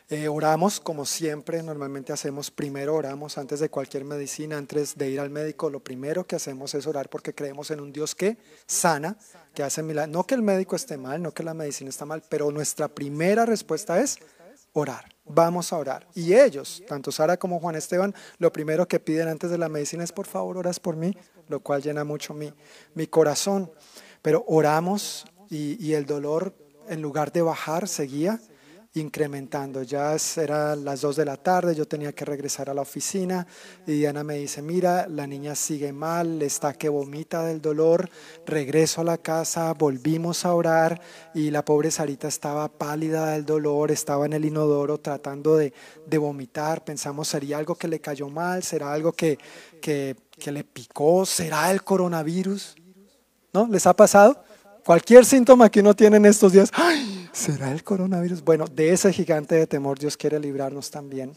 [0.08, 5.18] Eh, oramos como siempre, normalmente hacemos, primero oramos antes de cualquier medicina, antes de ir
[5.18, 8.36] al médico, lo primero que hacemos es orar porque creemos en un Dios que
[8.68, 9.16] sana,
[9.52, 10.12] que hace milagros.
[10.12, 13.46] No que el médico esté mal, no que la medicina está mal, pero nuestra primera
[13.46, 14.20] respuesta es
[14.78, 15.06] orar.
[15.24, 16.06] Vamos a orar.
[16.14, 20.04] Y ellos, tanto Sara como Juan Esteban, lo primero que piden antes de la medicina
[20.04, 21.16] es, por favor, oras por mí,
[21.48, 22.52] lo cual llena mucho mi,
[22.94, 23.70] mi corazón.
[24.22, 26.54] Pero oramos y, y el dolor,
[26.88, 28.40] en lugar de bajar, seguía
[28.96, 29.82] incrementando.
[29.82, 33.46] Ya eran las 2 de la tarde, yo tenía que regresar a la oficina
[33.86, 38.08] y Diana me dice, mira, la niña sigue mal, está que vomita del dolor,
[38.46, 41.00] regreso a la casa, volvimos a orar
[41.34, 45.72] y la pobre Sarita estaba pálida del dolor, estaba en el inodoro tratando de,
[46.06, 48.62] de vomitar, pensamos, ¿sería algo que le cayó mal?
[48.62, 49.38] ¿Será algo que,
[49.80, 51.26] que, que le picó?
[51.26, 52.76] ¿Será el coronavirus?
[53.52, 53.66] ¿No?
[53.68, 54.45] ¿Les ha pasado?
[54.86, 57.28] Cualquier síntoma que uno tiene en estos días, ¡ay!
[57.32, 58.44] ¿Será el coronavirus?
[58.44, 61.32] Bueno, de ese gigante de temor Dios quiere librarnos también.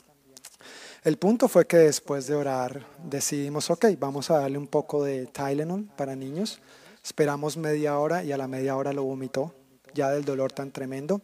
[1.03, 5.25] El punto fue que después de orar decidimos, ok, vamos a darle un poco de
[5.25, 6.61] Tylenol para niños.
[7.03, 9.55] Esperamos media hora y a la media hora lo vomitó,
[9.95, 11.19] ya del dolor tan tremendo.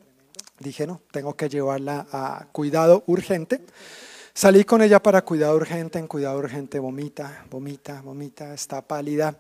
[0.57, 3.61] Dije, no, tengo que llevarla a cuidado urgente.
[4.33, 9.37] Salí con ella para cuidado urgente, en cuidado urgente vomita, vomita, vomita, está pálida.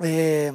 [0.00, 0.50] Eh,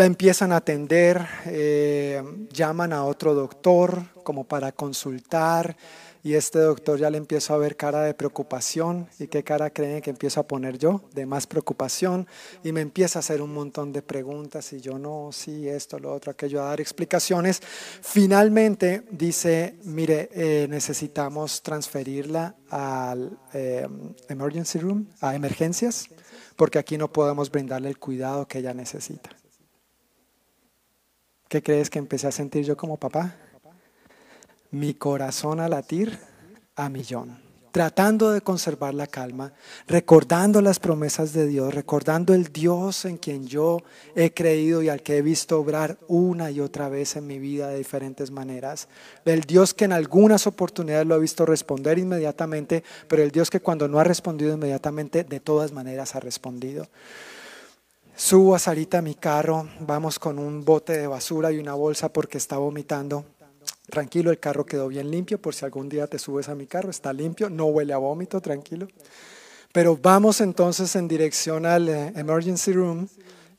[0.00, 5.76] la empiezan a atender, eh, llaman a otro doctor como para consultar
[6.22, 10.00] y este doctor ya le empieza a ver cara de preocupación y qué cara creen
[10.00, 12.26] que empiezo a poner yo de más preocupación
[12.64, 16.14] y me empieza a hacer un montón de preguntas y yo no, sí, esto, lo
[16.14, 17.60] otro, aquello, a dar explicaciones.
[18.00, 23.86] Finalmente dice, mire, eh, necesitamos transferirla al eh,
[24.30, 26.08] emergency room, a emergencias,
[26.56, 29.39] porque aquí no podemos brindarle el cuidado que ella necesita.
[31.50, 33.34] ¿Qué crees que empecé a sentir yo como papá?
[34.70, 36.16] Mi corazón a latir
[36.76, 37.40] a millón,
[37.72, 39.52] tratando de conservar la calma,
[39.88, 43.82] recordando las promesas de Dios, recordando el Dios en quien yo
[44.14, 47.66] he creído y al que he visto obrar una y otra vez en mi vida
[47.66, 48.86] de diferentes maneras.
[49.24, 53.58] El Dios que en algunas oportunidades lo ha visto responder inmediatamente, pero el Dios que
[53.58, 56.86] cuando no ha respondido inmediatamente, de todas maneras ha respondido.
[58.20, 62.12] Subo a Sarita a mi carro, vamos con un bote de basura y una bolsa
[62.12, 63.24] porque está vomitando.
[63.88, 66.90] Tranquilo, el carro quedó bien limpio, por si algún día te subes a mi carro,
[66.90, 68.88] está limpio, no huele a vómito, tranquilo.
[69.72, 73.08] Pero vamos entonces en dirección al eh, emergency room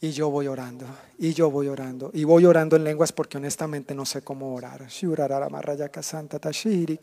[0.04, 0.88] y yo voy orando,
[1.20, 4.88] y yo voy orando, y voy orando en lenguas porque honestamente no sé cómo orar.
[4.90, 6.98] santa tashiri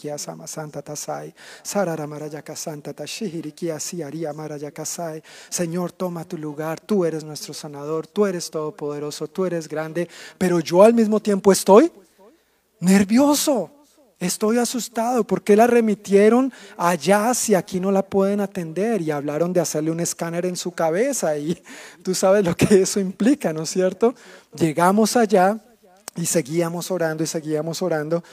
[0.46, 1.32] santa tasai.
[1.62, 5.22] santa tashiri kia siaria marayakasai.
[5.48, 10.58] Señor, toma tu lugar, tú eres nuestro sanador, tú eres todopoderoso, tú eres grande, pero
[10.58, 11.92] yo al mismo tiempo estoy
[12.80, 13.77] nervioso.
[14.20, 19.60] Estoy asustado porque la remitieron allá si aquí no la pueden atender y hablaron de
[19.60, 21.62] hacerle un escáner en su cabeza y
[22.02, 24.14] tú sabes lo que eso implica, ¿no es cierto?
[24.56, 25.60] Llegamos allá
[26.16, 28.24] y seguíamos orando y seguíamos orando.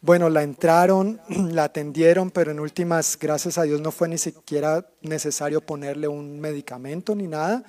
[0.00, 4.86] Bueno, la entraron, la atendieron, pero en últimas, gracias a Dios, no fue ni siquiera
[5.02, 7.64] necesario ponerle un medicamento ni nada.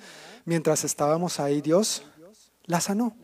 [0.46, 2.04] Mientras estábamos ahí, Dios
[2.64, 3.14] la sanó,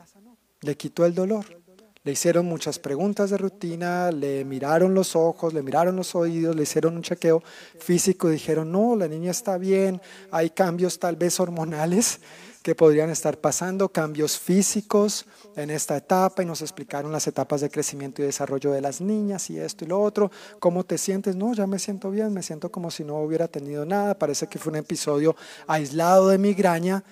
[0.61, 1.62] le quitó el dolor.
[2.05, 6.65] Le hicieron muchas preguntas de rutina, le miraron los ojos, le miraron los oídos, le
[6.65, 7.43] hicieron un chequeo
[7.79, 10.01] físico dijeron, no, la niña está bien,
[10.31, 12.21] hay cambios tal vez hormonales,
[12.63, 15.27] que podrían estar pasando, cambios físicos
[15.57, 19.51] en esta etapa y nos explicaron las etapas de crecimiento y desarrollo de las niñas
[19.51, 20.31] y esto y lo otro.
[20.61, 21.35] ¿Cómo te sientes?
[21.35, 24.19] No, ya me siento bien, me siento como si no hubiera tenido nada.
[24.19, 25.35] Parece que fue un episodio
[25.67, 27.03] aislado de migraña,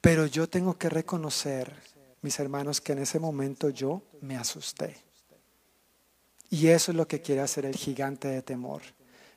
[0.00, 1.72] pero yo tengo que reconocer,
[2.26, 4.96] mis hermanos, que en ese momento yo me asusté.
[6.50, 8.82] Y eso es lo que quiere hacer el gigante de temor,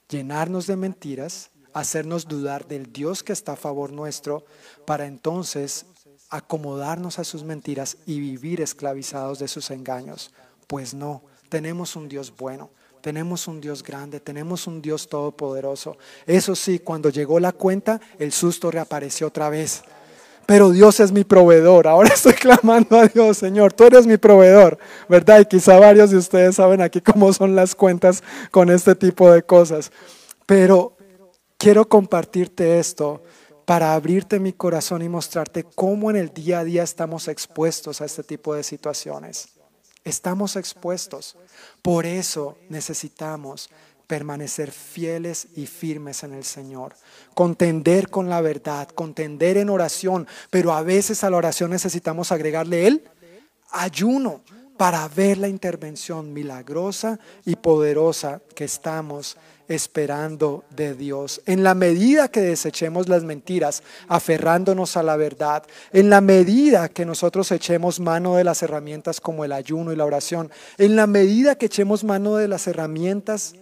[0.08, 4.46] llenarnos de mentiras hacernos dudar del Dios que está a favor nuestro,
[4.86, 5.86] para entonces
[6.30, 10.32] acomodarnos a sus mentiras y vivir esclavizados de sus engaños.
[10.68, 12.70] Pues no, tenemos un Dios bueno,
[13.02, 15.98] tenemos un Dios grande, tenemos un Dios todopoderoso.
[16.26, 19.84] Eso sí, cuando llegó la cuenta, el susto reapareció otra vez.
[20.50, 21.88] Pero Dios es mi proveedor.
[21.88, 24.78] Ahora estoy clamando a Dios, Señor, tú eres mi proveedor,
[25.08, 25.40] ¿verdad?
[25.40, 28.22] Y quizá varios de ustedes saben aquí cómo son las cuentas
[28.52, 29.92] con este tipo de cosas.
[30.46, 30.98] Pero
[31.60, 33.22] Quiero compartirte esto
[33.66, 38.06] para abrirte mi corazón y mostrarte cómo en el día a día estamos expuestos a
[38.06, 39.50] este tipo de situaciones.
[40.06, 41.36] Estamos expuestos.
[41.82, 43.70] Por eso necesitamos
[44.10, 46.96] permanecer fieles y firmes en el Señor,
[47.36, 52.88] contender con la verdad, contender en oración, pero a veces a la oración necesitamos agregarle
[52.88, 53.04] el
[53.70, 54.42] ayuno
[54.78, 59.38] para ver la intervención milagrosa y poderosa que estamos
[59.68, 61.44] esperando de Dios.
[61.46, 65.62] En la medida que desechemos las mentiras, aferrándonos a la verdad,
[65.94, 70.06] en la medida que nosotros echemos mano de las herramientas como el ayuno y la
[70.06, 70.50] oración,
[70.80, 73.54] en la medida que echemos mano de las herramientas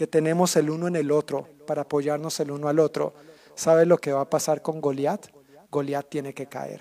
[0.00, 3.12] que tenemos el uno en el otro para apoyarnos el uno al otro,
[3.54, 5.26] ¿sabe lo que va a pasar con Goliat?
[5.70, 6.80] Goliat tiene que caer.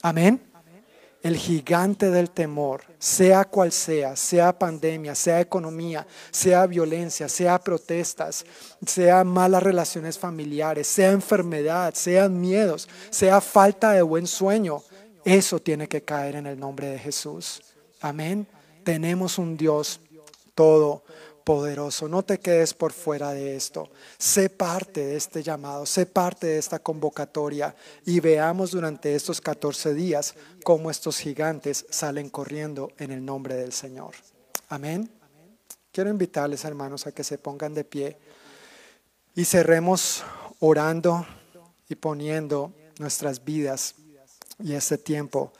[0.00, 0.40] Amén
[1.22, 8.46] el gigante del temor, sea cual sea, sea pandemia, sea economía, sea violencia, sea protestas,
[8.86, 14.82] sea malas relaciones familiares, sea enfermedad, sean miedos, sea falta de buen sueño,
[15.22, 17.60] eso tiene que caer en el nombre de Jesús.
[18.00, 18.46] Amén.
[18.84, 20.00] Tenemos un Dios
[20.54, 21.02] todo
[21.46, 22.08] poderoso.
[22.08, 23.88] No te quedes por fuera de esto.
[24.18, 27.72] Sé parte de este llamado, sé parte de esta convocatoria
[28.04, 30.34] y veamos durante estos 14 días
[30.64, 34.16] cómo estos gigantes salen corriendo en el nombre del Señor.
[34.68, 35.08] Amén.
[35.92, 38.18] Quiero invitarles, hermanos, a que se pongan de pie
[39.36, 40.24] y cerremos
[40.58, 41.24] orando
[41.88, 43.94] y poniendo nuestras vidas
[44.58, 45.52] y este tiempo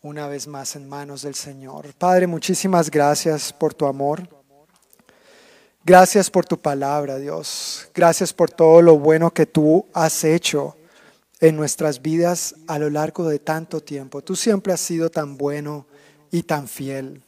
[0.00, 1.92] una vez más en manos del Señor.
[1.92, 4.41] Padre, muchísimas gracias por tu amor.
[5.84, 7.88] Gracias por tu palabra, Dios.
[7.92, 10.76] Gracias por todo lo bueno que tú has hecho
[11.40, 14.22] en nuestras vidas a lo largo de tanto tiempo.
[14.22, 15.86] Tú siempre has sido tan bueno
[16.30, 17.20] y tan fiel.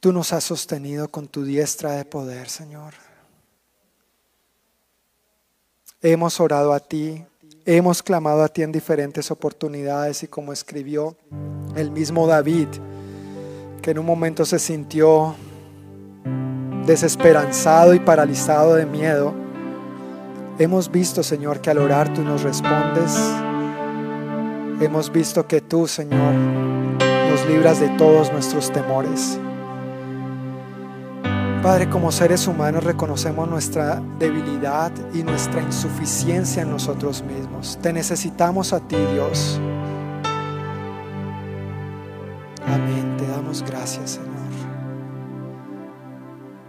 [0.00, 2.92] Tú nos has sostenido con tu diestra de poder, Señor.
[6.02, 7.24] Hemos orado a ti,
[7.64, 11.16] hemos clamado a ti en diferentes oportunidades y como escribió
[11.74, 12.68] el mismo David,
[13.80, 15.36] que en un momento se sintió
[16.86, 19.34] desesperanzado y paralizado de miedo,
[20.58, 23.18] hemos visto, Señor, que al orar tú nos respondes.
[24.80, 26.34] Hemos visto que tú, Señor,
[27.30, 29.38] nos libras de todos nuestros temores.
[31.62, 37.78] Padre, como seres humanos reconocemos nuestra debilidad y nuestra insuficiencia en nosotros mismos.
[37.80, 39.60] Te necesitamos a ti, Dios.
[42.66, 43.16] Amén.
[43.16, 44.31] Te damos gracias, Señor.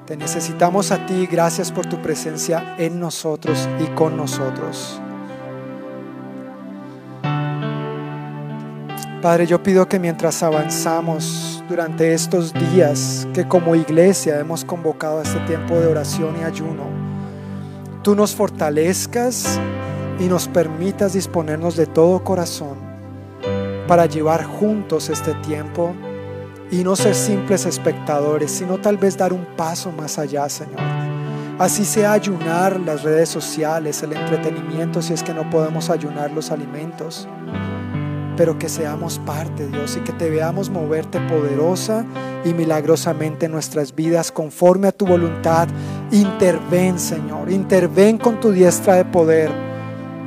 [0.05, 1.27] Te necesitamos a ti.
[1.31, 4.99] Gracias por tu presencia en nosotros y con nosotros.
[9.21, 15.23] Padre, yo pido que mientras avanzamos durante estos días que como iglesia hemos convocado a
[15.23, 16.83] este tiempo de oración y ayuno,
[18.01, 19.57] tú nos fortalezcas
[20.19, 22.75] y nos permitas disponernos de todo corazón
[23.87, 25.93] para llevar juntos este tiempo
[26.73, 30.79] y no ser simples espectadores, sino tal vez dar un paso más allá, Señor.
[31.59, 36.49] Así sea ayunar las redes sociales, el entretenimiento, si es que no podemos ayunar los
[36.49, 37.27] alimentos,
[38.35, 42.05] pero que seamos parte, Dios, y que te veamos moverte poderosa
[42.43, 45.67] y milagrosamente en nuestras vidas conforme a tu voluntad.
[46.11, 49.72] Interven, Señor, interven con tu diestra de poder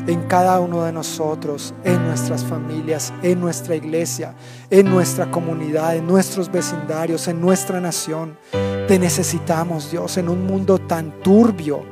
[0.07, 4.35] en cada uno de nosotros, en nuestras familias, en nuestra iglesia,
[4.71, 8.39] en nuestra comunidad, en nuestros vecindarios, en nuestra nación.
[8.87, 11.83] Te necesitamos, Dios, en un mundo tan turbio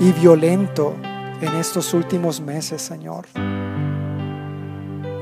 [0.00, 0.94] y violento
[1.40, 3.26] en estos últimos meses, Señor.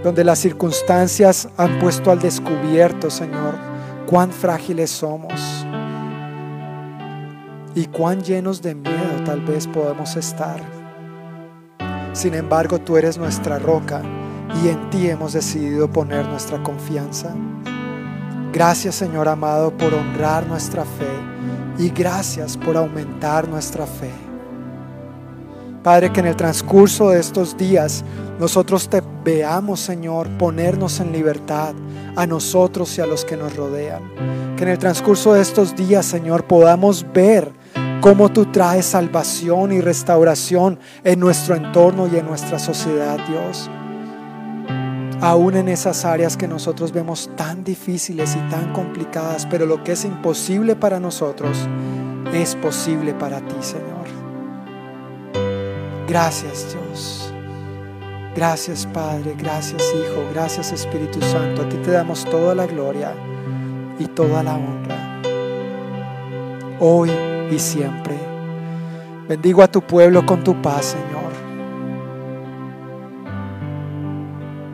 [0.03, 3.55] Donde las circunstancias han puesto al descubierto, Señor,
[4.07, 5.33] cuán frágiles somos
[7.75, 10.74] y cuán llenos de miedo tal vez podemos estar.
[12.15, 14.01] Sin embargo, tú eres nuestra roca
[14.63, 17.35] y en ti hemos decidido poner nuestra confianza.
[18.53, 21.11] Gracias Señor amado por honrar nuestra fe
[21.77, 24.13] y gracias por aumentar nuestra fe.
[25.83, 28.05] Padre, que en el transcurso de estos días
[28.39, 31.75] nosotros te veamos, Señor, ponernos en libertad
[32.15, 34.03] a nosotros y a los que nos rodean.
[34.57, 37.51] Que en el transcurso de estos días, Señor, podamos ver
[38.05, 43.71] cómo tú traes salvación y restauración en nuestro entorno y en nuestra sociedad, Dios
[45.23, 49.93] aún en esas áreas que nosotros vemos tan difíciles y tan complicadas, pero lo que
[49.93, 51.57] es imposible para nosotros
[52.35, 54.05] es posible para ti, Señor.
[56.07, 57.33] Gracias, Dios.
[58.37, 59.35] Gracias, Padre.
[59.39, 60.29] Gracias, Hijo.
[60.35, 61.63] Gracias, Espíritu Santo.
[61.63, 63.15] A ti te damos toda la gloria
[63.99, 65.23] y toda la honra.
[66.81, 67.11] Hoy
[67.51, 68.17] y siempre.
[69.29, 71.33] Bendigo a tu pueblo con tu paz, Señor.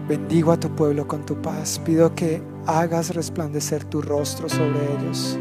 [0.08, 1.80] Bendigo a tu pueblo con tu paz.
[1.84, 5.38] Pido que hagas resplandecer tu rostro sobre ellos.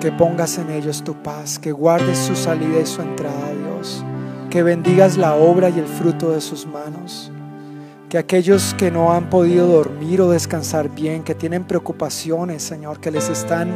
[0.00, 4.02] Que pongas en ellos tu paz, que guardes su salida y su entrada, Dios.
[4.48, 7.30] Que bendigas la obra y el fruto de sus manos.
[8.08, 13.10] Que aquellos que no han podido dormir o descansar bien, que tienen preocupaciones, Señor, que
[13.10, 13.68] les están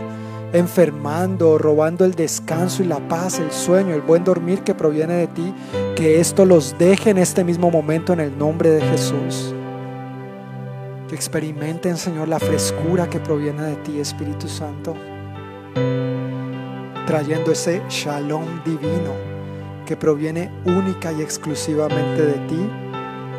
[0.53, 5.27] enfermando, robando el descanso y la paz, el sueño, el buen dormir que proviene de
[5.29, 5.55] ti,
[5.97, 9.55] que esto los deje en este mismo momento en el nombre de Jesús.
[11.09, 14.95] Que experimenten, Señor, la frescura que proviene de ti, Espíritu Santo,
[17.07, 19.33] trayendo ese shalom divino
[19.87, 22.71] que proviene única y exclusivamente de ti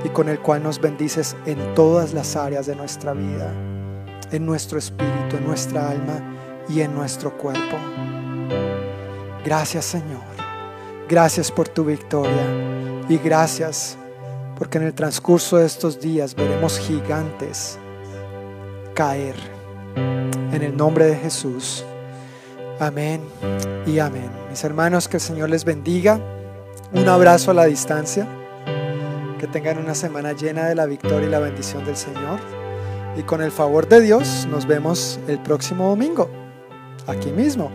[0.04, 3.52] y con el cual nos bendices en todas las áreas de nuestra vida,
[4.32, 6.34] en nuestro espíritu, en nuestra alma
[6.70, 7.78] y en nuestro cuerpo.
[9.44, 10.22] Gracias Señor.
[11.10, 13.98] Gracias por tu victoria y gracias
[14.58, 17.78] porque en el transcurso de estos días veremos gigantes
[18.94, 19.36] caer.
[19.96, 21.84] En el nombre de Jesús.
[22.80, 23.22] Amén
[23.86, 24.30] y amén.
[24.50, 26.20] Mis hermanos, que el Señor les bendiga.
[26.94, 28.28] Un abrazo a la distancia.
[29.40, 32.40] Que tengan una semana llena de la victoria y la bendición del Señor.
[33.18, 36.43] Y con el favor de Dios nos vemos el próximo domingo
[37.08, 37.70] aquí mismo,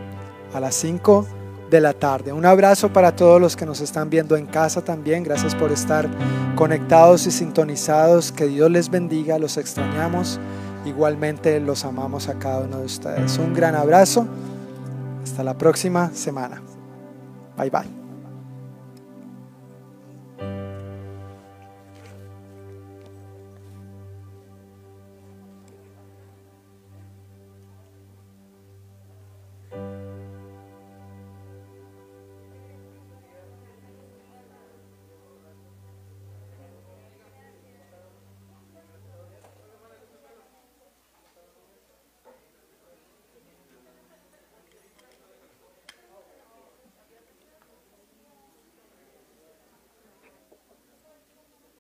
[0.53, 1.27] a las 5
[1.71, 2.33] de la tarde.
[2.33, 5.23] Un abrazo para todos los que nos están viendo en casa también.
[5.23, 6.09] Gracias por estar
[6.55, 8.33] conectados y sintonizados.
[8.33, 9.39] Que Dios les bendiga.
[9.39, 10.41] Los extrañamos.
[10.85, 13.39] Igualmente los amamos a cada uno de ustedes.
[13.39, 14.27] Un gran abrazo.
[15.23, 16.63] Hasta la próxima semana.
[17.57, 17.98] Bye bye.